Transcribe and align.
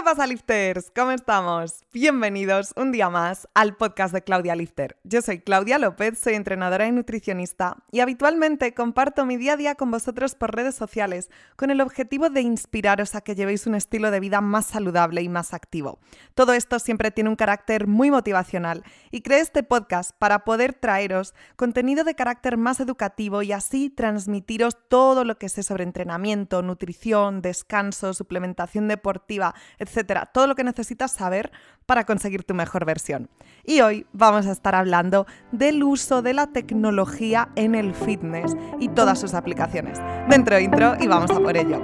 ¿Qué 0.00 0.04
pasa, 0.04 0.26
lifters? 0.26 0.90
¿Cómo 0.96 1.10
estamos? 1.10 1.84
Bienvenidos 1.92 2.72
un 2.74 2.90
día 2.90 3.10
más 3.10 3.46
al 3.52 3.76
podcast 3.76 4.14
de 4.14 4.22
Claudia 4.22 4.56
Lifter. 4.56 4.96
Yo 5.04 5.20
soy 5.20 5.40
Claudia 5.40 5.78
López, 5.78 6.18
soy 6.18 6.36
entrenadora 6.36 6.86
y 6.86 6.92
nutricionista 6.92 7.76
y 7.92 8.00
habitualmente 8.00 8.72
comparto 8.72 9.26
mi 9.26 9.36
día 9.36 9.52
a 9.52 9.56
día 9.58 9.74
con 9.74 9.90
vosotros 9.90 10.34
por 10.34 10.56
redes 10.56 10.74
sociales 10.74 11.28
con 11.54 11.70
el 11.70 11.82
objetivo 11.82 12.30
de 12.30 12.40
inspiraros 12.40 13.14
a 13.14 13.20
que 13.20 13.34
llevéis 13.34 13.66
un 13.66 13.74
estilo 13.74 14.10
de 14.10 14.20
vida 14.20 14.40
más 14.40 14.64
saludable 14.64 15.20
y 15.20 15.28
más 15.28 15.52
activo. 15.52 15.98
Todo 16.32 16.54
esto 16.54 16.78
siempre 16.78 17.10
tiene 17.10 17.28
un 17.28 17.36
carácter 17.36 17.86
muy 17.86 18.10
motivacional 18.10 18.84
y 19.10 19.20
creé 19.20 19.40
este 19.40 19.62
podcast 19.62 20.12
para 20.18 20.46
poder 20.46 20.72
traeros 20.72 21.34
contenido 21.56 22.04
de 22.04 22.14
carácter 22.14 22.56
más 22.56 22.80
educativo 22.80 23.42
y 23.42 23.52
así 23.52 23.90
transmitiros 23.90 24.78
todo 24.88 25.24
lo 25.24 25.36
que 25.36 25.50
sé 25.50 25.62
sobre 25.62 25.84
entrenamiento, 25.84 26.62
nutrición, 26.62 27.42
descanso, 27.42 28.14
suplementación 28.14 28.88
deportiva, 28.88 29.54
etcétera. 29.90 30.26
Todo 30.26 30.46
lo 30.46 30.54
que 30.54 30.64
necesitas 30.64 31.12
saber 31.12 31.50
para 31.84 32.04
conseguir 32.04 32.44
tu 32.44 32.54
mejor 32.54 32.84
versión. 32.84 33.28
Y 33.64 33.80
hoy 33.80 34.06
vamos 34.12 34.46
a 34.46 34.52
estar 34.52 34.74
hablando 34.74 35.26
del 35.50 35.82
uso 35.82 36.22
de 36.22 36.32
la 36.32 36.46
tecnología 36.46 37.48
en 37.56 37.74
el 37.74 37.94
fitness 37.94 38.56
y 38.78 38.88
todas 38.88 39.18
sus 39.18 39.34
aplicaciones. 39.34 39.98
Dentro 40.28 40.58
intro 40.58 40.94
y 41.00 41.08
vamos 41.08 41.30
a 41.32 41.40
por 41.40 41.56
ello. 41.56 41.82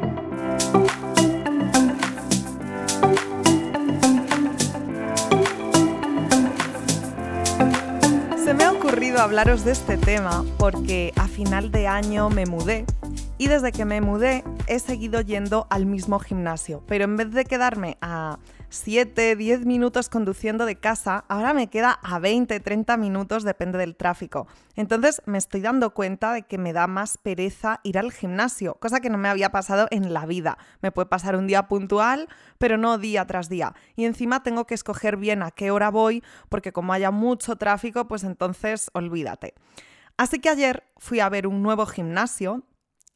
Se 8.44 8.54
me 8.54 8.62
ha 8.62 8.70
ocurrido 8.70 9.20
hablaros 9.20 9.64
de 9.64 9.72
este 9.72 9.96
tema 9.96 10.44
porque 10.58 11.12
a 11.16 11.26
final 11.26 11.72
de 11.72 11.88
año 11.88 12.30
me 12.30 12.46
mudé 12.46 12.86
y 13.38 13.48
desde 13.48 13.72
que 13.72 13.84
me 13.84 14.00
mudé 14.00 14.44
he 14.66 14.78
seguido 14.78 15.20
yendo 15.20 15.66
al 15.70 15.86
mismo 15.86 16.18
gimnasio, 16.18 16.82
pero 16.86 17.04
en 17.04 17.16
vez 17.16 17.32
de 17.32 17.44
quedarme 17.44 17.98
a 18.00 18.38
7, 18.68 19.36
10 19.36 19.66
minutos 19.66 20.08
conduciendo 20.08 20.64
de 20.64 20.76
casa, 20.76 21.24
ahora 21.28 21.52
me 21.52 21.68
queda 21.68 21.98
a 22.02 22.18
20, 22.18 22.58
30 22.60 22.96
minutos, 22.96 23.44
depende 23.44 23.78
del 23.78 23.94
tráfico. 23.94 24.46
Entonces 24.74 25.22
me 25.26 25.38
estoy 25.38 25.60
dando 25.60 25.92
cuenta 25.94 26.32
de 26.32 26.42
que 26.42 26.58
me 26.58 26.72
da 26.72 26.86
más 26.86 27.18
pereza 27.18 27.80
ir 27.84 27.98
al 27.98 28.12
gimnasio, 28.12 28.74
cosa 28.74 29.00
que 29.00 29.10
no 29.10 29.18
me 29.18 29.28
había 29.28 29.50
pasado 29.50 29.86
en 29.90 30.12
la 30.12 30.26
vida. 30.26 30.58
Me 30.80 30.90
puede 30.90 31.06
pasar 31.06 31.36
un 31.36 31.46
día 31.46 31.68
puntual, 31.68 32.28
pero 32.58 32.76
no 32.76 32.98
día 32.98 33.26
tras 33.26 33.48
día. 33.48 33.74
Y 33.94 34.04
encima 34.04 34.42
tengo 34.42 34.66
que 34.66 34.74
escoger 34.74 35.16
bien 35.16 35.42
a 35.42 35.50
qué 35.50 35.70
hora 35.70 35.90
voy, 35.90 36.22
porque 36.48 36.72
como 36.72 36.92
haya 36.92 37.10
mucho 37.10 37.56
tráfico, 37.56 38.08
pues 38.08 38.24
entonces 38.24 38.90
olvídate. 38.94 39.54
Así 40.16 40.40
que 40.40 40.48
ayer 40.48 40.84
fui 40.96 41.20
a 41.20 41.28
ver 41.28 41.46
un 41.46 41.62
nuevo 41.62 41.84
gimnasio 41.84 42.64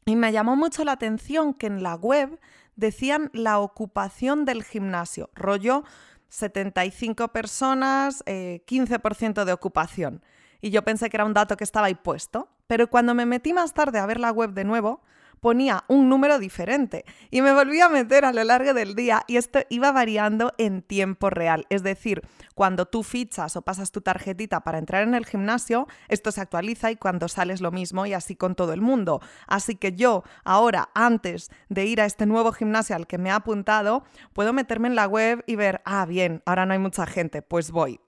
y 0.05 0.15
me 0.15 0.31
llamó 0.31 0.55
mucho 0.55 0.83
la 0.83 0.93
atención 0.93 1.53
que 1.53 1.67
en 1.67 1.83
la 1.83 1.95
web 1.95 2.39
decían 2.75 3.29
la 3.33 3.59
ocupación 3.59 4.45
del 4.45 4.63
gimnasio, 4.63 5.29
rollo 5.35 5.83
75 6.29 7.27
personas, 7.29 8.23
15% 8.25 9.41
eh, 9.41 9.45
de 9.45 9.53
ocupación. 9.53 10.23
Y 10.61 10.69
yo 10.69 10.83
pensé 10.83 11.09
que 11.09 11.17
era 11.17 11.25
un 11.25 11.33
dato 11.33 11.57
que 11.57 11.63
estaba 11.63 11.87
ahí 11.87 11.95
puesto, 11.95 12.49
pero 12.67 12.89
cuando 12.89 13.13
me 13.13 13.25
metí 13.25 13.51
más 13.51 13.73
tarde 13.73 13.99
a 13.99 14.05
ver 14.05 14.19
la 14.19 14.31
web 14.31 14.53
de 14.53 14.63
nuevo, 14.63 15.01
ponía 15.41 15.83
un 15.87 16.07
número 16.07 16.39
diferente 16.39 17.03
y 17.31 17.41
me 17.41 17.51
volví 17.51 17.81
a 17.81 17.89
meter 17.89 18.23
a 18.23 18.31
lo 18.31 18.43
largo 18.43 18.73
del 18.73 18.95
día 18.95 19.23
y 19.27 19.37
esto 19.37 19.59
iba 19.69 19.91
variando 19.91 20.53
en 20.57 20.83
tiempo 20.83 21.29
real. 21.29 21.65
Es 21.69 21.83
decir, 21.83 22.21
cuando 22.55 22.85
tú 22.85 23.03
fichas 23.03 23.55
o 23.55 23.63
pasas 23.63 23.91
tu 23.91 24.01
tarjetita 24.01 24.61
para 24.61 24.77
entrar 24.77 25.03
en 25.03 25.15
el 25.15 25.25
gimnasio, 25.25 25.87
esto 26.07 26.31
se 26.31 26.41
actualiza 26.41 26.91
y 26.91 26.95
cuando 26.95 27.27
sales 27.27 27.59
lo 27.59 27.71
mismo 27.71 28.05
y 28.05 28.13
así 28.13 28.35
con 28.35 28.55
todo 28.55 28.71
el 28.71 28.81
mundo. 28.81 29.19
Así 29.47 29.75
que 29.75 29.93
yo 29.93 30.23
ahora, 30.45 30.89
antes 30.93 31.49
de 31.69 31.85
ir 31.85 31.99
a 32.01 32.05
este 32.05 32.27
nuevo 32.27 32.51
gimnasio 32.51 32.95
al 32.95 33.07
que 33.07 33.17
me 33.17 33.29
he 33.29 33.33
apuntado, 33.33 34.03
puedo 34.33 34.53
meterme 34.53 34.87
en 34.87 34.95
la 34.95 35.07
web 35.07 35.43
y 35.47 35.55
ver, 35.55 35.81
ah, 35.85 36.05
bien, 36.05 36.43
ahora 36.45 36.67
no 36.67 36.73
hay 36.73 36.79
mucha 36.79 37.07
gente, 37.07 37.41
pues 37.41 37.71
voy. 37.71 37.99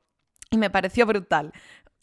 Y 0.51 0.57
me 0.57 0.69
pareció 0.69 1.07
brutal 1.07 1.51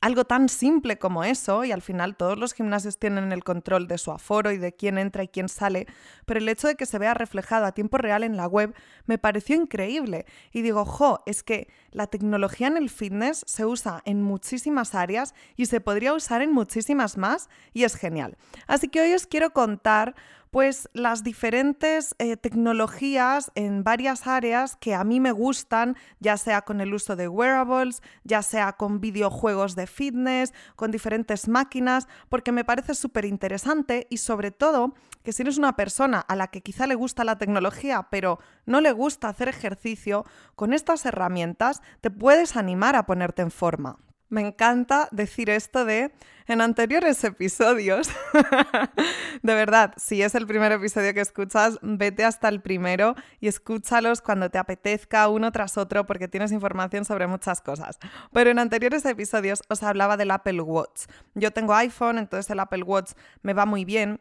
algo 0.01 0.25
tan 0.25 0.49
simple 0.49 0.99
como 0.99 1.25
eso, 1.25 1.65
y 1.65 1.73
al 1.73 1.83
final 1.83 2.17
todos 2.17 2.39
los 2.39 2.55
gimnasios 2.55 2.99
tienen 2.99 3.33
el 3.33 3.45
control 3.45 3.87
de 3.87 3.99
su 3.99 4.11
aforo 4.11 4.51
y 4.51 4.57
de 4.57 4.73
quién 4.73 4.97
entra 4.97 5.23
y 5.23 5.29
quién 5.29 5.49
sale, 5.49 5.87
pero 6.25 6.41
el 6.41 6.49
hecho 6.49 6.69
de 6.69 6.75
que 6.75 6.87
se 6.87 6.99
vea 6.99 7.13
reflejado 7.13 7.67
a 7.67 7.73
tiempo 7.73 7.99
real 7.99 8.25
en 8.25 8.37
la 8.37 8.47
web 8.47 8.75
me 9.05 9.19
pareció 9.19 9.57
increíble. 9.57 10.25
Y 10.53 10.63
digo, 10.63 10.85
jo, 10.85 11.23
es 11.27 11.43
que 11.43 11.69
la 11.91 12.07
tecnología 12.07 12.67
en 12.67 12.79
el 12.79 12.89
fitness 12.89 13.45
se 13.47 13.67
usa 13.67 14.01
en 14.07 14.23
muchísimas 14.23 14.95
áreas 14.95 15.35
y 15.57 15.67
se 15.67 15.81
podría 15.81 16.15
usar 16.15 16.41
en 16.41 16.53
muchísimas 16.53 17.19
más, 17.19 17.51
y 17.75 17.85
es 17.85 17.95
genial. 17.95 18.39
Así 18.67 18.89
que 18.89 19.03
hoy 19.03 19.13
os 19.13 19.27
quiero 19.27 19.53
contar 19.53 20.15
pues 20.51 20.89
las 20.93 21.23
diferentes 21.23 22.15
eh, 22.19 22.37
tecnologías 22.37 23.53
en 23.55 23.85
varias 23.85 24.27
áreas 24.27 24.77
que 24.77 24.95
a 24.95 25.05
mí 25.05 25.21
me 25.21 25.33
gustan, 25.33 25.97
ya 26.19 26.37
sea 26.37 26.63
con 26.63 26.81
el 26.81 26.93
uso 26.93 27.17
de 27.17 27.29
wearables, 27.29 28.03
ya 28.25 28.43
sea 28.43 28.73
con 28.73 29.01
videojuegos 29.01 29.77
de 29.77 29.87
fitness, 29.87 30.53
con 30.77 30.91
diferentes 30.91 31.49
máquinas, 31.49 32.09
porque 32.29 32.53
me 32.53 32.65
parece 32.65 32.95
súper 32.95 33.25
interesante 33.25 34.07
y 34.11 34.17
sobre 34.17 34.51
todo 34.51 34.95
que 35.23 35.33
si 35.33 35.43
eres 35.43 35.59
una 35.59 35.77
persona 35.77 36.21
a 36.21 36.35
la 36.35 36.49
que 36.49 36.63
quizá 36.63 36.87
le 36.87 36.95
gusta 36.95 37.25
la 37.25 37.39
tecnología, 37.39 38.09
pero 38.11 38.41
no 38.67 38.81
le 38.81 38.93
gusta 38.93 39.29
hacer 39.29 39.49
ejercicio, 39.49 40.25
con 40.57 40.73
estas 40.73 41.05
herramientas 41.07 41.83
te 42.01 42.11
puedes 42.11 42.57
animar 42.57 42.97
a 42.97 43.07
ponerte 43.07 43.43
en 43.43 43.51
forma. 43.51 43.99
Me 44.31 44.41
encanta 44.41 45.09
decir 45.11 45.51
esto 45.51 45.85
de 45.85 46.13
en 46.47 46.61
anteriores 46.61 47.23
episodios. 47.25 48.09
de 49.43 49.55
verdad, 49.55 49.93
si 49.97 50.23
es 50.23 50.37
el 50.37 50.47
primer 50.47 50.71
episodio 50.71 51.13
que 51.15 51.21
escuchas, 51.21 51.79
vete 51.83 52.25
hasta 52.25 52.49
el 52.49 52.61
primero 52.61 53.17
y 53.41 53.49
escúchalos 53.49 54.23
cuando 54.23 54.49
te 54.49 54.59
apetezca 54.59 55.29
uno 55.29 55.51
tras 55.51 55.77
otro 55.77 56.07
porque 56.07 56.29
tienes 56.29 56.53
información 56.53 57.05
sobre 57.05 57.27
muchas 57.27 57.61
cosas. 57.61 57.99
Pero 58.33 58.51
en 58.51 58.61
anteriores 58.61 59.05
episodios 59.05 59.63
os 59.69 59.83
hablaba 59.83 60.17
del 60.17 60.31
Apple 60.31 60.61
Watch. 60.61 61.07
Yo 61.35 61.51
tengo 61.51 61.75
iPhone, 61.75 62.19
entonces 62.19 62.51
el 62.51 62.61
Apple 62.61 62.85
Watch 62.85 63.13
me 63.43 63.53
va 63.53 63.67
muy 63.67 63.85
bien 63.85 64.21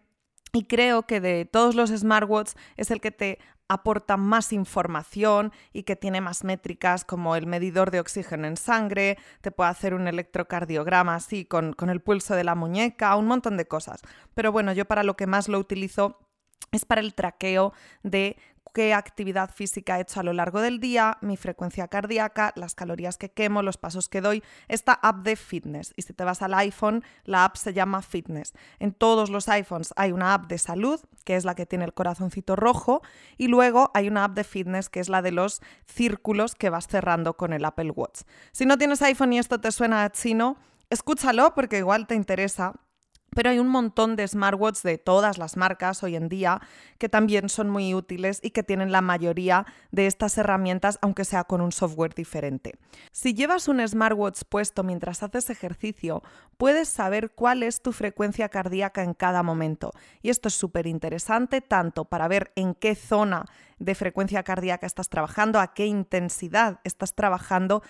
y 0.51 0.65
creo 0.65 1.03
que 1.03 1.21
de 1.21 1.45
todos 1.45 1.75
los 1.75 1.89
smartwatches 1.89 2.55
es 2.77 2.91
el 2.91 3.01
que 3.01 3.11
te 3.11 3.39
aporta 3.69 4.17
más 4.17 4.51
información 4.51 5.53
y 5.71 5.83
que 5.83 5.95
tiene 5.95 6.21
más 6.21 6.43
métricas 6.43 7.05
como 7.05 7.35
el 7.35 7.45
medidor 7.45 7.91
de 7.91 7.99
oxígeno 7.99 8.47
en 8.47 8.57
sangre, 8.57 9.17
te 9.41 9.51
puede 9.51 9.69
hacer 9.69 9.93
un 9.93 10.07
electrocardiograma 10.07 11.13
así 11.15 11.45
con, 11.45 11.73
con 11.73 11.91
el 11.91 12.01
pulso 12.01 12.33
de 12.33 12.43
la 12.43 12.55
muñeca, 12.55 13.15
un 13.15 13.27
montón 13.27 13.57
de 13.57 13.67
cosas. 13.67 14.01
Pero 14.33 14.51
bueno, 14.51 14.73
yo 14.73 14.85
para 14.85 15.03
lo 15.03 15.15
que 15.15 15.27
más 15.27 15.47
lo 15.47 15.59
utilizo 15.59 16.17
es 16.71 16.85
para 16.85 17.01
el 17.01 17.13
traqueo 17.13 17.73
de 18.03 18.37
qué 18.73 18.93
actividad 18.93 19.51
física 19.51 19.97
he 19.97 20.01
hecho 20.01 20.19
a 20.19 20.23
lo 20.23 20.33
largo 20.33 20.61
del 20.61 20.79
día, 20.79 21.17
mi 21.21 21.37
frecuencia 21.37 21.87
cardíaca, 21.87 22.53
las 22.55 22.75
calorías 22.75 23.17
que 23.17 23.29
quemo, 23.29 23.61
los 23.61 23.77
pasos 23.77 24.09
que 24.09 24.21
doy, 24.21 24.43
esta 24.67 24.93
app 24.93 25.23
de 25.23 25.35
fitness. 25.35 25.93
Y 25.95 26.03
si 26.03 26.13
te 26.13 26.23
vas 26.23 26.41
al 26.41 26.53
iPhone, 26.53 27.03
la 27.25 27.45
app 27.45 27.55
se 27.55 27.73
llama 27.73 28.01
Fitness. 28.01 28.53
En 28.79 28.93
todos 28.93 29.29
los 29.29 29.49
iPhones 29.49 29.93
hay 29.95 30.11
una 30.11 30.33
app 30.33 30.47
de 30.47 30.57
salud, 30.57 30.99
que 31.25 31.35
es 31.35 31.45
la 31.45 31.55
que 31.55 31.65
tiene 31.65 31.85
el 31.85 31.93
corazoncito 31.93 32.55
rojo, 32.55 33.01
y 33.37 33.47
luego 33.47 33.91
hay 33.93 34.07
una 34.07 34.23
app 34.23 34.33
de 34.33 34.43
fitness, 34.43 34.89
que 34.89 34.99
es 34.99 35.09
la 35.09 35.21
de 35.21 35.31
los 35.31 35.61
círculos 35.85 36.55
que 36.55 36.69
vas 36.69 36.87
cerrando 36.87 37.35
con 37.35 37.53
el 37.53 37.65
Apple 37.65 37.91
Watch. 37.91 38.21
Si 38.51 38.65
no 38.65 38.77
tienes 38.77 39.01
iPhone 39.01 39.33
y 39.33 39.39
esto 39.39 39.59
te 39.59 39.71
suena 39.71 40.03
a 40.03 40.11
chino, 40.11 40.57
escúchalo 40.89 41.53
porque 41.53 41.77
igual 41.77 42.07
te 42.07 42.15
interesa 42.15 42.73
pero 43.39 43.51
hay 43.51 43.59
un 43.59 43.69
montón 43.69 44.17
de 44.17 44.27
smartwatches 44.27 44.83
de 44.83 44.97
todas 44.97 45.37
las 45.37 45.55
marcas 45.55 46.03
hoy 46.03 46.17
en 46.17 46.27
día 46.27 46.59
que 46.97 47.07
también 47.07 47.47
son 47.47 47.69
muy 47.69 47.95
útiles 47.95 48.41
y 48.43 48.49
que 48.49 48.63
tienen 48.63 48.91
la 48.91 48.99
mayoría 48.99 49.65
de 49.91 50.07
estas 50.07 50.37
herramientas, 50.37 50.99
aunque 51.01 51.23
sea 51.23 51.45
con 51.45 51.61
un 51.61 51.71
software 51.71 52.13
diferente. 52.13 52.73
Si 53.13 53.33
llevas 53.33 53.69
un 53.69 53.79
smartwatch 53.87 54.41
puesto 54.49 54.83
mientras 54.83 55.23
haces 55.23 55.49
ejercicio, 55.49 56.21
puedes 56.57 56.89
saber 56.89 57.31
cuál 57.31 57.63
es 57.63 57.81
tu 57.81 57.93
frecuencia 57.93 58.49
cardíaca 58.49 59.03
en 59.03 59.13
cada 59.13 59.41
momento. 59.41 59.93
Y 60.21 60.31
esto 60.31 60.49
es 60.49 60.55
súper 60.55 60.85
interesante 60.85 61.61
tanto 61.61 62.03
para 62.03 62.27
ver 62.27 62.51
en 62.57 62.75
qué 62.75 62.93
zona 62.93 63.45
de 63.77 63.95
frecuencia 63.95 64.43
cardíaca 64.43 64.85
estás 64.85 65.07
trabajando, 65.07 65.61
a 65.61 65.73
qué 65.73 65.85
intensidad 65.85 66.81
estás 66.83 67.15
trabajando, 67.15 67.83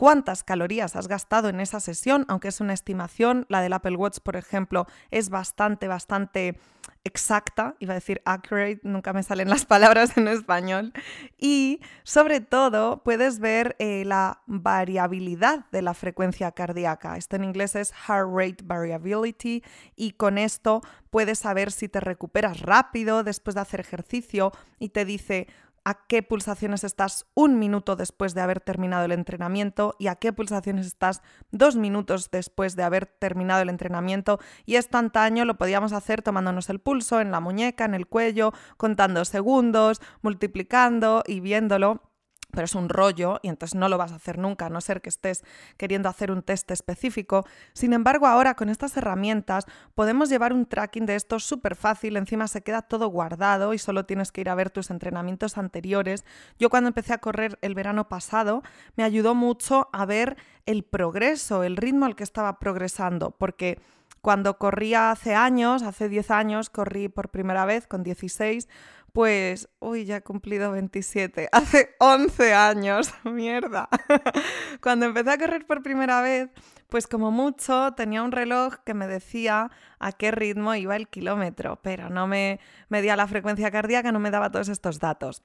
cuántas 0.00 0.44
calorías 0.44 0.96
has 0.96 1.08
gastado 1.08 1.50
en 1.50 1.60
esa 1.60 1.78
sesión, 1.78 2.24
aunque 2.28 2.48
es 2.48 2.62
una 2.62 2.72
estimación. 2.72 3.44
La 3.50 3.60
del 3.60 3.74
Apple 3.74 3.96
Watch, 3.96 4.20
por 4.20 4.34
ejemplo, 4.34 4.86
es 5.10 5.28
bastante, 5.28 5.88
bastante 5.88 6.58
exacta, 7.04 7.76
iba 7.80 7.92
a 7.92 7.96
decir 7.96 8.22
accurate, 8.24 8.80
nunca 8.82 9.12
me 9.12 9.22
salen 9.22 9.50
las 9.50 9.66
palabras 9.66 10.16
en 10.16 10.28
español. 10.28 10.94
Y 11.36 11.80
sobre 12.02 12.40
todo 12.40 13.02
puedes 13.02 13.40
ver 13.40 13.76
eh, 13.78 14.04
la 14.06 14.40
variabilidad 14.46 15.66
de 15.70 15.82
la 15.82 15.92
frecuencia 15.92 16.50
cardíaca. 16.52 17.18
Esto 17.18 17.36
en 17.36 17.44
inglés 17.44 17.76
es 17.76 17.92
heart 17.92 18.30
rate 18.32 18.64
variability 18.64 19.62
y 19.96 20.12
con 20.12 20.38
esto 20.38 20.80
puedes 21.10 21.40
saber 21.40 21.72
si 21.72 21.90
te 21.90 22.00
recuperas 22.00 22.60
rápido 22.60 23.22
después 23.22 23.54
de 23.54 23.60
hacer 23.60 23.80
ejercicio 23.80 24.50
y 24.78 24.88
te 24.88 25.04
dice 25.04 25.46
a 25.84 26.06
qué 26.06 26.22
pulsaciones 26.22 26.84
estás 26.84 27.26
un 27.34 27.58
minuto 27.58 27.96
después 27.96 28.34
de 28.34 28.40
haber 28.40 28.60
terminado 28.60 29.04
el 29.04 29.12
entrenamiento 29.12 29.96
y 29.98 30.08
a 30.08 30.16
qué 30.16 30.32
pulsaciones 30.32 30.86
estás 30.86 31.22
dos 31.50 31.76
minutos 31.76 32.30
después 32.30 32.76
de 32.76 32.82
haber 32.82 33.06
terminado 33.06 33.62
el 33.62 33.70
entrenamiento. 33.70 34.38
Y 34.66 34.76
esto 34.76 34.98
antaño 34.98 35.44
lo 35.44 35.56
podíamos 35.56 35.92
hacer 35.92 36.22
tomándonos 36.22 36.68
el 36.70 36.80
pulso 36.80 37.20
en 37.20 37.30
la 37.30 37.40
muñeca, 37.40 37.84
en 37.84 37.94
el 37.94 38.06
cuello, 38.06 38.52
contando 38.76 39.24
segundos, 39.24 40.00
multiplicando 40.22 41.22
y 41.26 41.40
viéndolo. 41.40 42.09
Pero 42.50 42.64
es 42.64 42.74
un 42.74 42.88
rollo 42.88 43.40
y 43.42 43.48
entonces 43.48 43.74
no 43.74 43.88
lo 43.88 43.98
vas 43.98 44.12
a 44.12 44.16
hacer 44.16 44.38
nunca, 44.38 44.66
a 44.66 44.70
no 44.70 44.80
ser 44.80 45.00
que 45.00 45.08
estés 45.08 45.42
queriendo 45.76 46.08
hacer 46.08 46.30
un 46.30 46.42
test 46.42 46.70
específico. 46.70 47.44
Sin 47.72 47.92
embargo, 47.92 48.26
ahora 48.26 48.54
con 48.54 48.68
estas 48.68 48.96
herramientas 48.96 49.66
podemos 49.94 50.28
llevar 50.28 50.52
un 50.52 50.66
tracking 50.66 51.06
de 51.06 51.16
esto 51.16 51.38
súper 51.38 51.76
fácil, 51.76 52.16
encima 52.16 52.48
se 52.48 52.62
queda 52.62 52.82
todo 52.82 53.08
guardado 53.08 53.74
y 53.74 53.78
solo 53.78 54.06
tienes 54.06 54.32
que 54.32 54.40
ir 54.40 54.48
a 54.48 54.54
ver 54.54 54.70
tus 54.70 54.90
entrenamientos 54.90 55.58
anteriores. 55.58 56.24
Yo 56.58 56.70
cuando 56.70 56.88
empecé 56.88 57.12
a 57.12 57.18
correr 57.18 57.58
el 57.62 57.74
verano 57.74 58.08
pasado 58.08 58.62
me 58.96 59.04
ayudó 59.04 59.34
mucho 59.34 59.88
a 59.92 60.06
ver 60.06 60.36
el 60.66 60.84
progreso, 60.84 61.64
el 61.64 61.76
ritmo 61.76 62.06
al 62.06 62.16
que 62.16 62.24
estaba 62.24 62.58
progresando, 62.58 63.32
porque 63.32 63.80
cuando 64.20 64.58
corría 64.58 65.10
hace 65.10 65.34
años, 65.34 65.82
hace 65.82 66.08
10 66.10 66.30
años, 66.30 66.68
corrí 66.68 67.08
por 67.08 67.30
primera 67.30 67.64
vez 67.64 67.86
con 67.86 68.02
16, 68.02 68.68
pues, 69.12 69.68
uy, 69.78 70.04
ya 70.04 70.16
he 70.16 70.22
cumplido 70.22 70.72
27, 70.72 71.48
hace 71.52 71.94
11 71.98 72.54
años, 72.54 73.12
mierda. 73.24 73.88
Cuando 74.82 75.06
empecé 75.06 75.30
a 75.30 75.38
correr 75.38 75.66
por 75.66 75.82
primera 75.82 76.22
vez, 76.22 76.50
pues 76.88 77.06
como 77.06 77.30
mucho 77.30 77.92
tenía 77.92 78.22
un 78.22 78.32
reloj 78.32 78.76
que 78.84 78.94
me 78.94 79.06
decía 79.06 79.70
a 79.98 80.12
qué 80.12 80.30
ritmo 80.30 80.74
iba 80.74 80.96
el 80.96 81.08
kilómetro, 81.08 81.80
pero 81.82 82.10
no 82.10 82.26
me 82.26 82.60
medía 82.88 83.16
la 83.16 83.26
frecuencia 83.26 83.70
cardíaca, 83.70 84.12
no 84.12 84.18
me 84.18 84.30
daba 84.30 84.50
todos 84.50 84.68
estos 84.68 84.98
datos. 84.98 85.42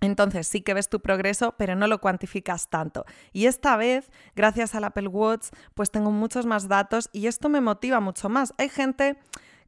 Entonces 0.00 0.46
sí 0.46 0.60
que 0.60 0.74
ves 0.74 0.88
tu 0.88 1.00
progreso, 1.00 1.54
pero 1.56 1.74
no 1.74 1.86
lo 1.86 2.00
cuantificas 2.00 2.68
tanto. 2.68 3.06
Y 3.32 3.46
esta 3.46 3.76
vez, 3.76 4.10
gracias 4.34 4.74
al 4.74 4.84
Apple 4.84 5.08
Watch, 5.08 5.48
pues 5.74 5.90
tengo 5.90 6.10
muchos 6.10 6.44
más 6.44 6.68
datos 6.68 7.08
y 7.12 7.28
esto 7.28 7.48
me 7.48 7.62
motiva 7.62 8.00
mucho 8.00 8.28
más. 8.28 8.52
Hay 8.58 8.68
gente 8.68 9.18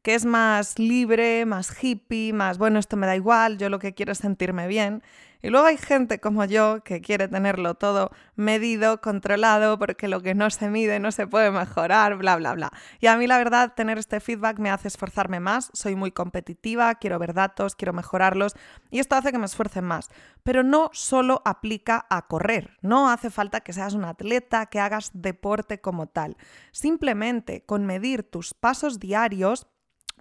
que 0.01 0.15
es 0.15 0.25
más 0.25 0.79
libre, 0.79 1.45
más 1.45 1.83
hippie, 1.83 2.33
más, 2.33 2.57
bueno, 2.57 2.79
esto 2.79 2.97
me 2.97 3.07
da 3.07 3.15
igual, 3.15 3.57
yo 3.57 3.69
lo 3.69 3.79
que 3.79 3.93
quiero 3.93 4.11
es 4.11 4.19
sentirme 4.19 4.67
bien. 4.67 5.03
Y 5.41 5.49
luego 5.51 5.67
hay 5.67 5.77
gente 5.77 6.19
como 6.19 6.43
yo 6.43 6.83
que 6.83 6.99
quiere 6.99 7.29
tenerlo 7.29 7.75
todo 7.75 8.11
medido, 8.35 8.99
controlado, 8.99 9.79
porque 9.79 10.09
lo 10.09 10.21
que 10.21 10.35
no 10.35 10.49
se 10.49 10.69
mide 10.69 10.99
no 10.99 11.13
se 11.13 11.27
puede 11.27 11.49
mejorar, 11.49 12.17
bla, 12.17 12.35
bla, 12.35 12.53
bla. 12.55 12.71
Y 12.99 13.07
a 13.07 13.15
mí 13.15 13.25
la 13.25 13.37
verdad, 13.37 13.73
tener 13.73 13.97
este 13.97 14.19
feedback 14.19 14.59
me 14.59 14.69
hace 14.69 14.89
esforzarme 14.89 15.39
más, 15.39 15.71
soy 15.73 15.95
muy 15.95 16.11
competitiva, 16.11 16.93
quiero 16.95 17.19
ver 17.19 17.33
datos, 17.33 17.75
quiero 17.75 17.93
mejorarlos, 17.93 18.53
y 18.91 18.99
esto 18.99 19.15
hace 19.15 19.31
que 19.31 19.37
me 19.37 19.45
esfuerce 19.45 19.81
más. 19.81 20.09
Pero 20.43 20.63
no 20.63 20.89
solo 20.91 21.41
aplica 21.45 22.05
a 22.09 22.27
correr, 22.27 22.77
no 22.81 23.09
hace 23.09 23.29
falta 23.29 23.61
que 23.61 23.71
seas 23.71 23.93
un 23.93 24.03
atleta, 24.03 24.65
que 24.65 24.81
hagas 24.81 25.11
deporte 25.13 25.79
como 25.79 26.07
tal. 26.07 26.35
Simplemente 26.71 27.63
con 27.65 27.85
medir 27.85 28.23
tus 28.23 28.53
pasos 28.53 28.99
diarios, 28.99 29.67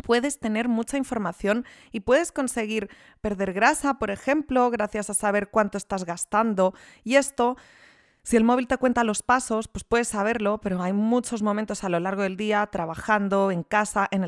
puedes 0.04 0.40
tener 0.40 0.68
mucha 0.68 0.96
información 0.96 1.64
y 1.92 2.00
puedes 2.00 2.32
conseguir 2.32 2.88
perder 3.20 3.52
grasa, 3.52 3.98
por 3.98 4.10
ejemplo, 4.10 4.70
gracias 4.70 5.10
a 5.10 5.14
saber 5.14 5.50
cuánto 5.50 5.78
estás 5.78 6.04
gastando. 6.04 6.74
Y 7.04 7.16
esto 7.16 7.56
si 8.28 8.36
el 8.36 8.44
móvil 8.44 8.66
te 8.66 8.76
cuenta 8.76 9.04
los 9.04 9.22
pasos, 9.22 9.68
pues 9.68 9.84
puedes 9.84 10.08
saberlo, 10.08 10.60
pero 10.60 10.82
hay 10.82 10.92
muchos 10.92 11.40
momentos 11.40 11.82
a 11.82 11.88
lo 11.88 11.98
largo 11.98 12.24
del 12.24 12.36
día 12.36 12.66
trabajando 12.66 13.50
en 13.50 13.62
casa 13.62 14.06
en, 14.10 14.22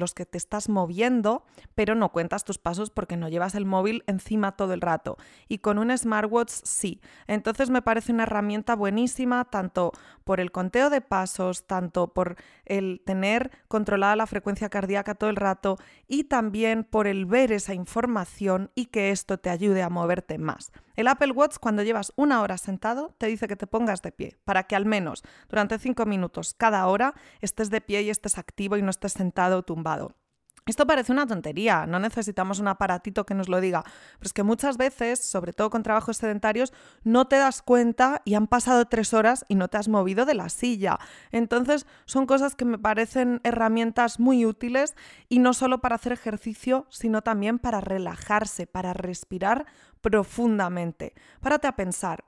los 0.00 0.14
que 0.14 0.24
te 0.24 0.38
estás 0.38 0.70
moviendo, 0.70 1.44
pero 1.74 1.94
no 1.94 2.12
cuentas 2.12 2.44
tus 2.44 2.56
pasos 2.56 2.88
porque 2.88 3.18
no 3.18 3.28
llevas 3.28 3.54
el 3.54 3.66
móvil 3.66 4.04
encima 4.06 4.52
todo 4.52 4.72
el 4.72 4.80
rato. 4.80 5.18
Y 5.48 5.58
con 5.58 5.76
un 5.76 5.94
smartwatch 5.94 6.48
sí. 6.48 7.02
Entonces 7.26 7.68
me 7.68 7.82
parece 7.82 8.10
una 8.12 8.22
herramienta 8.22 8.74
buenísima 8.74 9.44
tanto 9.44 9.92
por 10.24 10.40
el 10.40 10.50
conteo 10.50 10.88
de 10.88 11.02
pasos, 11.02 11.66
tanto 11.66 12.14
por 12.14 12.36
el 12.64 13.02
tener 13.04 13.50
controlada 13.68 14.16
la 14.16 14.26
frecuencia 14.26 14.70
cardíaca 14.70 15.14
todo 15.14 15.28
el 15.28 15.36
rato 15.36 15.76
y 16.08 16.24
también 16.24 16.84
por 16.84 17.06
el 17.06 17.26
ver 17.26 17.52
esa 17.52 17.74
información 17.74 18.70
y 18.74 18.86
que 18.86 19.10
esto 19.10 19.36
te 19.36 19.50
ayude 19.50 19.82
a 19.82 19.90
moverte 19.90 20.38
más. 20.38 20.72
El 20.94 21.08
Apple 21.08 21.32
Watch 21.32 21.56
cuando 21.58 21.82
llevas 21.82 22.12
una 22.16 22.42
hora 22.42 22.58
sentado 22.58 23.14
te 23.18 23.26
dice 23.26 23.48
que 23.48 23.56
te 23.56 23.66
pongas 23.66 24.02
de 24.02 24.12
pie, 24.12 24.36
para 24.44 24.64
que 24.64 24.76
al 24.76 24.86
menos 24.86 25.22
durante 25.48 25.78
cinco 25.78 26.06
minutos 26.06 26.54
cada 26.54 26.86
hora 26.86 27.14
estés 27.40 27.70
de 27.70 27.80
pie 27.80 28.02
y 28.02 28.10
estés 28.10 28.38
activo 28.38 28.76
y 28.76 28.82
no 28.82 28.90
estés 28.90 29.12
sentado 29.12 29.58
o 29.58 29.62
tumbado. 29.62 30.14
Esto 30.64 30.86
parece 30.86 31.10
una 31.10 31.26
tontería, 31.26 31.86
no 31.86 31.98
necesitamos 31.98 32.60
un 32.60 32.68
aparatito 32.68 33.26
que 33.26 33.34
nos 33.34 33.48
lo 33.48 33.60
diga, 33.60 33.82
pero 33.82 34.26
es 34.26 34.32
que 34.32 34.44
muchas 34.44 34.76
veces, 34.76 35.18
sobre 35.18 35.52
todo 35.52 35.70
con 35.70 35.82
trabajos 35.82 36.18
sedentarios, 36.18 36.72
no 37.02 37.26
te 37.26 37.34
das 37.34 37.62
cuenta 37.62 38.22
y 38.24 38.34
han 38.34 38.46
pasado 38.46 38.84
tres 38.84 39.12
horas 39.12 39.44
y 39.48 39.56
no 39.56 39.66
te 39.66 39.78
has 39.78 39.88
movido 39.88 40.24
de 40.24 40.34
la 40.34 40.48
silla. 40.50 41.00
Entonces 41.32 41.84
son 42.04 42.26
cosas 42.26 42.54
que 42.54 42.64
me 42.64 42.78
parecen 42.78 43.40
herramientas 43.42 44.20
muy 44.20 44.46
útiles 44.46 44.94
y 45.28 45.40
no 45.40 45.52
solo 45.52 45.80
para 45.80 45.96
hacer 45.96 46.12
ejercicio, 46.12 46.86
sino 46.90 47.22
también 47.22 47.58
para 47.58 47.80
relajarse, 47.80 48.68
para 48.68 48.92
respirar 48.92 49.66
profundamente. 50.00 51.14
Párate 51.40 51.66
a 51.66 51.74
pensar, 51.74 52.24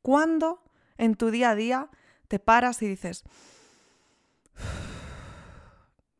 ¿cuándo 0.00 0.62
en 0.96 1.16
tu 1.16 1.30
día 1.30 1.50
a 1.50 1.54
día 1.54 1.90
te 2.28 2.38
paras 2.38 2.80
y 2.80 2.88
dices 2.88 3.24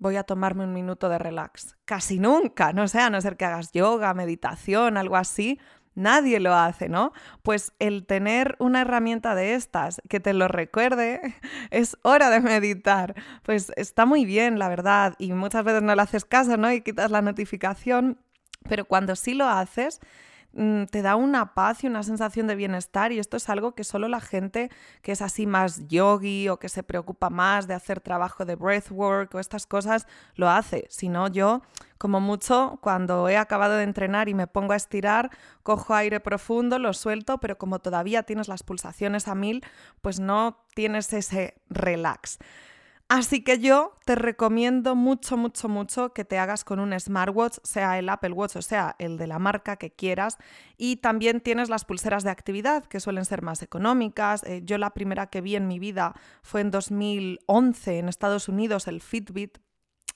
voy 0.05 0.17
a 0.17 0.25
tomarme 0.25 0.65
un 0.65 0.75
minuto 0.75 1.09
de 1.09 1.19
relax. 1.19 1.77
Casi 1.87 2.19
nunca, 2.19 2.75
no 2.75 2.89
sé, 2.89 3.01
a 3.01 3.09
no 3.09 3.21
ser 3.23 3.39
que 3.39 3.47
hagas 3.47 3.73
yoga, 3.73 4.13
meditación, 4.13 4.99
algo 4.99 5.17
así, 5.17 5.59
nadie 5.95 6.41
lo 6.41 6.55
hace, 6.55 6.91
¿no? 6.91 7.15
Pues 7.43 7.73
el 7.79 8.05
tener 8.05 8.55
una 8.59 8.83
herramienta 8.83 9.35
de 9.35 9.55
estas 9.55 10.03
que 10.11 10.21
te 10.21 10.35
lo 10.35 10.47
recuerde, 10.47 11.23
es 11.71 11.97
hora 12.03 12.29
de 12.29 12.41
meditar. 12.41 13.15
Pues 13.45 13.73
está 13.77 14.05
muy 14.05 14.27
bien, 14.27 14.59
la 14.59 14.69
verdad, 14.69 15.15
y 15.19 15.33
muchas 15.33 15.65
veces 15.65 15.83
no 15.83 15.95
le 15.95 16.03
haces 16.03 16.27
caso, 16.27 16.59
¿no? 16.59 16.71
Y 16.71 16.83
quitas 16.83 17.11
la 17.11 17.23
notificación, 17.23 18.19
pero 18.69 18.85
cuando 18.85 19.17
sí 19.17 19.33
lo 19.33 19.49
haces, 19.49 20.01
te 20.91 21.03
da 21.03 21.17
una 21.17 21.55
paz 21.55 21.83
y 21.83 21.89
una 21.89 22.05
sensación 22.05 22.47
de 22.47 22.55
bienestar 22.55 23.11
y 23.11 23.19
esto 23.19 23.37
es 23.37 23.49
algo 23.49 23.75
que 23.75 23.83
solo 23.83 24.07
la 24.07 24.21
gente 24.21 24.71
que 25.03 25.13
es 25.13 25.21
así 25.21 25.47
más 25.47 25.89
yogi 25.89 26.49
o 26.49 26.59
que 26.59 26.69
se 26.69 26.85
preocupa 26.85 27.29
más 27.29 27.67
de 27.67 27.75
hacer 27.75 28.01
trabajo 28.01 28.45
de 28.45 28.55
breathwork 28.55 29.35
o 29.35 29.41
estas 29.41 29.67
cosas 29.67 30.07
lo 30.37 30.49
hace. 30.49 30.87
Si 30.91 31.09
no, 31.09 31.27
yo 31.27 31.63
como 31.99 32.21
mucho 32.21 32.79
cuando 32.83 33.29
he 33.29 33.37
acabado 33.37 33.75
de 33.77 33.83
entrenar 33.83 34.29
y 34.29 34.35
me 34.35 34.47
pongo 34.47 34.75
a 34.75 34.77
estirar, 34.77 35.31
cojo 35.63 35.95
aire 35.95 36.21
profundo, 36.21 36.79
lo 36.79 36.93
suelto, 36.93 37.39
pero 37.39 37.59
como 37.59 37.81
todavía 37.81 38.23
tienes 38.23 38.47
las 38.47 38.63
pulsaciones 38.63 39.27
a 39.27 39.35
mil, 39.35 39.65
pues 40.03 40.21
no 40.21 40.65
tienes 40.75 41.13
ese 41.13 41.55
relax. 41.69 42.39
Así 43.09 43.45
que 43.45 43.59
yo 43.59 43.99
te 44.07 44.15
recomiendo 44.15 44.95
mucho, 44.95 45.37
mucho, 45.37 45.69
mucho 45.69 46.15
que 46.15 46.25
te 46.25 46.39
hagas 46.39 46.65
con 46.65 46.81
un 46.81 46.99
smartwatch, 46.99 47.59
sea 47.63 47.99
el 47.99 48.09
Apple 48.09 48.33
Watch 48.33 48.57
o 48.57 48.63
sea 48.63 48.97
el 48.99 49.19
de 49.19 49.27
la 49.27 49.39
marca 49.39 49.77
que 49.77 49.91
quieras. 49.93 50.39
Y 50.79 50.97
también 50.97 51.41
tienes 51.41 51.69
las 51.69 51.85
pulseras 51.85 52.25
de 52.25 52.31
actividad, 52.31 52.85
que 52.87 53.01
suelen 53.01 53.27
ser 53.27 53.43
más 53.43 53.63
económicas. 53.63 54.43
Eh, 54.45 54.63
yo 54.65 54.79
la 54.79 54.95
primera 54.95 55.27
que 55.27 55.43
vi 55.43 55.55
en 55.55 55.69
mi 55.69 55.79
vida 55.79 56.15
fue 56.43 56.63
en 56.63 56.71
2011 56.71 57.99
en 57.99 58.09
Estados 58.09 58.49
Unidos, 58.49 58.89
el 58.89 59.03
Fitbit, 59.03 59.59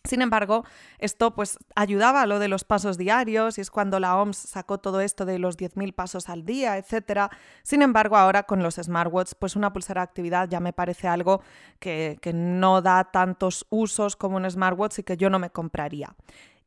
sin 0.04 0.22
embargo, 0.22 0.64
esto 0.98 1.34
pues 1.34 1.58
ayudaba 1.74 2.22
a 2.22 2.26
lo 2.26 2.38
de 2.38 2.48
los 2.48 2.64
pasos 2.64 2.96
diarios 2.96 3.58
y 3.58 3.60
es 3.60 3.70
cuando 3.70 4.00
la 4.00 4.16
OMS 4.16 4.36
sacó 4.36 4.78
todo 4.78 5.00
esto 5.00 5.26
de 5.26 5.38
los 5.38 5.58
10.000 5.58 5.94
pasos 5.94 6.28
al 6.28 6.44
día, 6.44 6.78
etc. 6.78 7.30
Sin 7.62 7.82
embargo, 7.82 8.16
ahora 8.16 8.44
con 8.44 8.62
los 8.62 8.76
smartwatches, 8.76 9.34
pues 9.34 9.54
una 9.54 9.72
pulsera 9.72 10.00
de 10.00 10.04
actividad 10.04 10.48
ya 10.48 10.60
me 10.60 10.72
parece 10.72 11.08
algo 11.08 11.42
que, 11.78 12.18
que 12.22 12.32
no 12.32 12.80
da 12.80 13.10
tantos 13.10 13.66
usos 13.70 14.16
como 14.16 14.36
un 14.36 14.50
smartwatch 14.50 15.00
y 15.00 15.02
que 15.02 15.16
yo 15.16 15.30
no 15.30 15.38
me 15.38 15.50
compraría. 15.50 16.14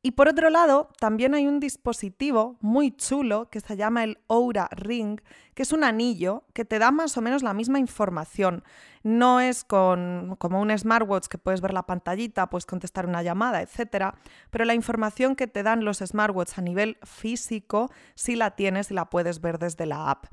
Y 0.03 0.11
por 0.11 0.27
otro 0.27 0.49
lado, 0.49 0.89
también 0.99 1.35
hay 1.35 1.45
un 1.45 1.59
dispositivo 1.59 2.57
muy 2.59 2.89
chulo 2.89 3.51
que 3.51 3.59
se 3.59 3.77
llama 3.77 4.03
el 4.03 4.17
Oura 4.25 4.67
Ring, 4.71 5.21
que 5.53 5.61
es 5.61 5.71
un 5.71 5.83
anillo 5.83 6.43
que 6.53 6.65
te 6.65 6.79
da 6.79 6.89
más 6.89 7.15
o 7.17 7.21
menos 7.21 7.43
la 7.43 7.53
misma 7.53 7.77
información. 7.77 8.63
No 9.03 9.39
es 9.39 9.63
con, 9.63 10.37
como 10.39 10.59
un 10.59 10.75
smartwatch 10.75 11.27
que 11.27 11.37
puedes 11.37 11.61
ver 11.61 11.73
la 11.73 11.85
pantallita, 11.85 12.49
puedes 12.49 12.65
contestar 12.65 13.05
una 13.05 13.21
llamada, 13.21 13.61
etc. 13.61 14.15
Pero 14.49 14.65
la 14.65 14.73
información 14.73 15.35
que 15.35 15.45
te 15.45 15.61
dan 15.61 15.85
los 15.85 15.99
smartwatches 15.99 16.57
a 16.57 16.61
nivel 16.63 16.97
físico 17.03 17.91
sí 18.15 18.35
la 18.35 18.55
tienes 18.55 18.89
y 18.89 18.95
la 18.95 19.05
puedes 19.05 19.39
ver 19.39 19.59
desde 19.59 19.85
la 19.85 20.09
app. 20.09 20.25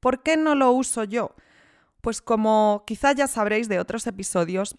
¿Por 0.00 0.24
qué 0.24 0.36
no 0.36 0.56
lo 0.56 0.72
uso 0.72 1.04
yo? 1.04 1.36
Pues 2.00 2.20
como 2.20 2.82
quizá 2.84 3.12
ya 3.12 3.28
sabréis 3.28 3.68
de 3.68 3.78
otros 3.78 4.08
episodios, 4.08 4.76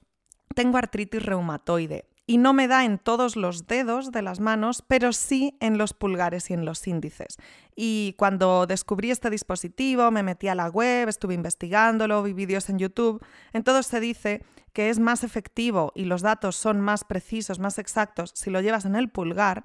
tengo 0.56 0.77
artritis 0.77 1.24
reumatoide 1.24 2.10
y 2.27 2.38
no 2.38 2.53
me 2.53 2.67
da 2.67 2.86
en 2.86 2.98
todos 2.98 3.36
los 3.36 3.67
dedos 3.67 4.12
de 4.12 4.22
las 4.22 4.39
manos, 4.39 4.84
pero 4.88 5.13
sí 5.13 5.55
en 5.60 5.77
los 5.77 5.94
pulgares 5.94 6.50
y 6.50 6.53
en 6.53 6.65
los 6.65 6.88
índices. 6.88 7.38
Y 7.75 8.15
cuando 8.17 8.65
descubrí 8.65 9.12
este 9.12 9.29
dispositivo, 9.29 10.10
me 10.12 10.24
metí 10.24 10.48
a 10.48 10.55
la 10.55 10.70
web, 10.70 11.08
estuve 11.08 11.36
investigándolo, 11.36 12.24
vi 12.24 12.34
vídeos 12.34 12.70
en 12.70 12.79
YouTube, 12.79 13.24
en 13.53 13.63
todo 13.63 13.84
se 13.84 14.00
dice 14.00 14.44
que 14.74 14.89
es 14.89 15.00
más 15.00 15.24
efectivo 15.24 15.91
y 15.96 16.05
los 16.05 16.22
datos 16.22 16.55
son 16.55 16.82
más 16.82 17.03
precisos, 17.03 17.60
más 17.60 17.77
exactos 17.79 18.32
si 18.34 18.50
lo 18.50 18.60
llevas 18.62 18.86
en 18.86 18.96
el 18.96 19.10
pulgar, 19.10 19.63